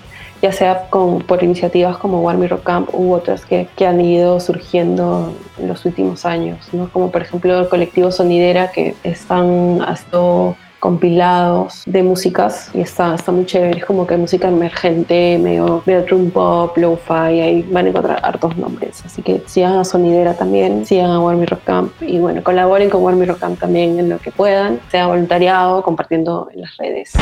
ya 0.44 0.52
sea 0.52 0.90
con, 0.90 1.20
por 1.22 1.42
iniciativas 1.42 1.96
como 1.98 2.20
War 2.20 2.38
Me 2.38 2.50
Rock 2.50 2.64
Camp 2.64 2.90
u 2.94 3.14
otras 3.14 3.46
que, 3.46 3.70
que 3.78 3.88
han 3.88 4.02
ido 4.02 4.42
surgiendo 4.42 5.34
en 5.58 5.70
los 5.70 5.86
últimos 5.86 6.26
años, 6.26 6.68
¿no? 6.74 6.90
como 6.92 7.12
por 7.12 7.22
ejemplo 7.22 7.62
el 7.62 7.70
colectivo 7.70 8.12
Sonidera 8.12 8.70
que 8.70 8.94
están 9.06 9.82
haciendo 9.82 10.58
compilados 10.82 11.84
de 11.86 12.04
músicas 12.04 12.70
y 12.74 12.82
está, 12.82 13.16
está 13.16 13.32
muy 13.32 13.46
chévere, 13.46 13.80
es 13.80 13.86
como 13.86 14.06
que 14.06 14.18
música 14.18 14.50
emergente, 14.50 15.40
medio 15.42 15.82
bedroom 15.86 16.30
pop, 16.30 16.76
lo-fi, 16.76 17.40
ahí 17.40 17.66
van 17.72 17.86
a 17.86 17.90
encontrar 17.90 18.20
hartos 18.22 18.58
nombres, 18.58 19.02
así 19.06 19.22
que 19.22 19.42
sigan 19.46 19.78
a 19.78 19.86
Sonidera 19.86 20.34
también, 20.34 20.86
sigan 20.86 21.12
a 21.12 21.22
War 21.22 21.38
Me 21.38 21.46
Rock 21.46 21.64
Camp 21.64 21.94
y 22.02 22.20
bueno, 22.20 22.44
colaboren 22.44 22.90
con 22.90 23.02
War 23.02 23.16
Me 23.16 23.26
Rock 23.26 23.40
Camp 23.40 23.62
también 23.62 23.98
en 23.98 24.10
lo 24.10 24.20
que 24.20 24.32
puedan, 24.32 24.82
sea 24.92 25.08
voluntariado, 25.08 25.84
compartiendo 25.84 26.50
en 26.54 26.60
las 26.60 26.76
redes. 26.76 27.14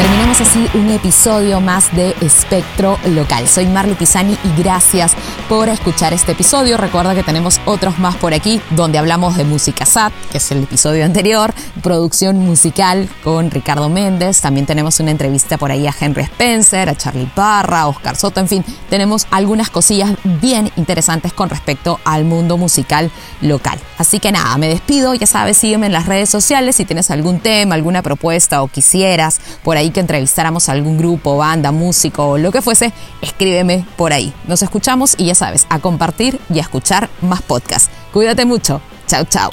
Terminamos 0.00 0.40
así 0.40 0.66
un 0.72 0.88
episodio 0.88 1.60
más 1.60 1.94
de 1.94 2.16
Espectro 2.22 2.98
Local. 3.04 3.46
Soy 3.46 3.66
Marley 3.66 3.94
Pisani 3.94 4.32
y 4.32 4.62
gracias 4.62 5.12
por 5.46 5.68
escuchar 5.68 6.14
este 6.14 6.32
episodio. 6.32 6.78
Recuerda 6.78 7.14
que 7.14 7.22
tenemos 7.22 7.60
otros 7.66 7.98
más 7.98 8.16
por 8.16 8.32
aquí 8.32 8.62
donde 8.70 8.96
hablamos 8.96 9.36
de 9.36 9.44
música 9.44 9.84
SAT, 9.84 10.14
que 10.32 10.38
es 10.38 10.50
el 10.52 10.62
episodio 10.62 11.04
anterior, 11.04 11.52
producción 11.82 12.38
musical 12.38 13.10
con 13.22 13.50
Ricardo 13.50 13.90
Méndez. 13.90 14.40
También 14.40 14.64
tenemos 14.64 15.00
una 15.00 15.10
entrevista 15.10 15.58
por 15.58 15.70
ahí 15.70 15.86
a 15.86 15.94
Henry 16.00 16.22
Spencer, 16.22 16.88
a 16.88 16.94
Charlie 16.94 17.30
Parra, 17.34 17.80
a 17.80 17.88
Oscar 17.88 18.16
Soto. 18.16 18.40
En 18.40 18.48
fin, 18.48 18.64
tenemos 18.88 19.26
algunas 19.30 19.68
cosillas 19.68 20.12
bien 20.24 20.72
interesantes 20.76 21.34
con 21.34 21.50
respecto 21.50 22.00
al 22.04 22.24
mundo 22.24 22.56
musical 22.56 23.10
local. 23.42 23.78
Así 23.98 24.18
que 24.18 24.32
nada, 24.32 24.56
me 24.56 24.68
despido. 24.68 25.12
Ya 25.12 25.26
sabes, 25.26 25.58
sígueme 25.58 25.88
en 25.88 25.92
las 25.92 26.06
redes 26.06 26.30
sociales 26.30 26.76
si 26.76 26.86
tienes 26.86 27.10
algún 27.10 27.40
tema, 27.40 27.74
alguna 27.74 28.00
propuesta 28.00 28.62
o 28.62 28.68
quisieras 28.68 29.40
por 29.62 29.76
ahí 29.76 29.89
que 29.92 30.00
entrevistáramos 30.00 30.68
a 30.68 30.72
algún 30.72 30.98
grupo, 30.98 31.36
banda, 31.36 31.72
músico 31.72 32.26
o 32.26 32.38
lo 32.38 32.52
que 32.52 32.62
fuese, 32.62 32.92
escríbeme 33.20 33.86
por 33.96 34.12
ahí. 34.12 34.32
Nos 34.46 34.62
escuchamos 34.62 35.14
y 35.18 35.26
ya 35.26 35.34
sabes, 35.34 35.66
a 35.68 35.78
compartir 35.78 36.40
y 36.52 36.58
a 36.58 36.62
escuchar 36.62 37.08
más 37.20 37.42
podcasts. 37.42 37.90
Cuídate 38.12 38.44
mucho. 38.44 38.80
Chao, 39.06 39.24
chao. 39.24 39.50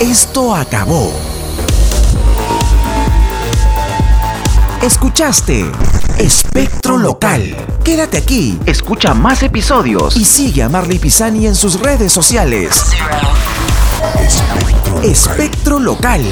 Esto 0.00 0.54
acabó. 0.54 1.12
Escuchaste 4.82 5.66
Espectro 6.18 6.98
Local. 6.98 7.56
Quédate 7.84 8.18
aquí, 8.18 8.58
escucha 8.64 9.12
más 9.12 9.42
episodios 9.42 10.16
y 10.16 10.24
sigue 10.24 10.62
a 10.62 10.68
Marley 10.68 10.98
Pisani 10.98 11.46
en 11.46 11.54
sus 11.54 11.80
redes 11.80 12.12
sociales. 12.12 12.84
Espectro 15.02 15.78
Local. 15.78 16.22